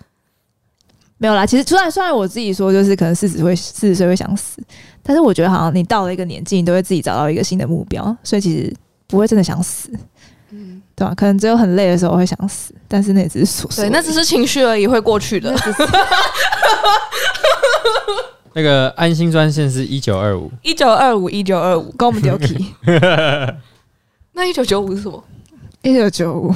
[1.16, 1.44] 没有啦。
[1.44, 4.62] 其实虽然虽然我自己说就是可能四十会四十岁会想死，
[5.02, 8.74] 但是我觉得好像你到了一个年纪，你都会自己找到一个新的目标，所以其实
[9.06, 9.90] 不会真的想死，
[10.48, 11.14] 嗯，对吧？
[11.14, 15.54] 可能只有很累的时候会想死，但是那也只是琐碎对，那只是情绪而已，会过去的
[18.54, 22.64] 那个安心专线是一九二五，一九二五，一九二五，跟我们丢 key
[24.32, 25.22] 那一九九五是什么？
[25.82, 26.54] 一九九五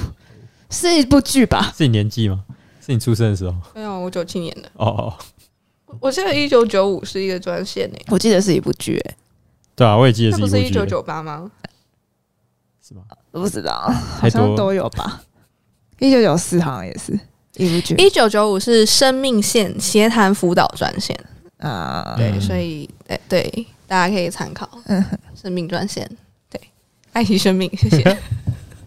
[0.75, 1.72] 是一部剧吧？
[1.77, 2.45] 是你年纪吗？
[2.85, 3.55] 是你出生的时候？
[3.75, 4.68] 没有，我九七年的。
[4.75, 5.14] 哦哦，
[6.01, 9.16] 我记得一九九五是一个专线诶，我记得是一部剧、欸，
[9.77, 11.51] 对啊，我也记得那不是一部剧的，是一九九八吗？
[12.87, 13.03] 是吗？
[13.31, 15.22] 我不知道，好像都有吧。
[16.01, 17.18] 一九九四好像也是
[17.57, 21.18] 一部剧一九九五是生命线协谈辅导专线，
[21.59, 25.03] 啊，对，嗯所以对对，大家可以参考嗯，
[25.35, 26.07] 生命专线，
[26.51, 26.61] 对，
[27.12, 28.18] 爱惜生命，谢谢。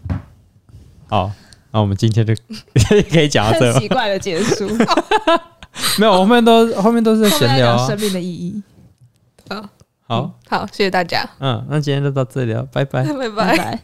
[1.08, 1.32] 好，
[1.70, 2.34] 那我们今天就
[3.10, 4.68] 可以讲到这奇怪的结束，
[5.98, 7.98] 没有，后面都后面都是在面闲聊啊生。
[8.00, 8.62] 命的意义。
[9.48, 9.68] 好，
[10.06, 13.04] 好，好，谢谢大家，嗯，那今天就到这里了，拜拜。
[13.04, 13.82] 拜拜拜。